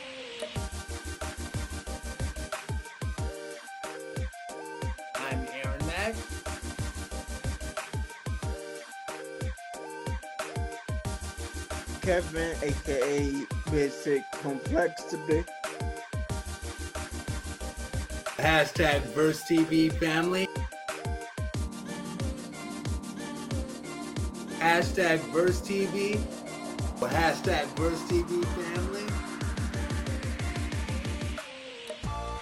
I'm 5.15 5.47
Aaron 5.53 5.85
Mack. 5.85 6.15
Kevin, 12.01 12.55
aka 12.63 13.45
Basic 13.71 14.23
Complexity. 14.41 15.45
Hashtag 18.37 19.01
VersTEAv 19.13 19.93
family. 19.99 20.47
Hashtag 24.59 25.19
Verse 25.31 25.61
TV. 25.61 26.19
Hashtag 27.09 27.65
VersTEAv 27.75 28.45
family. 28.45 29.05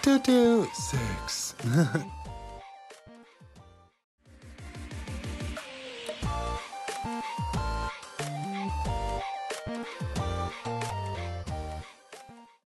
Two, 0.02 0.18
two, 0.18 0.66
six. 0.74 1.54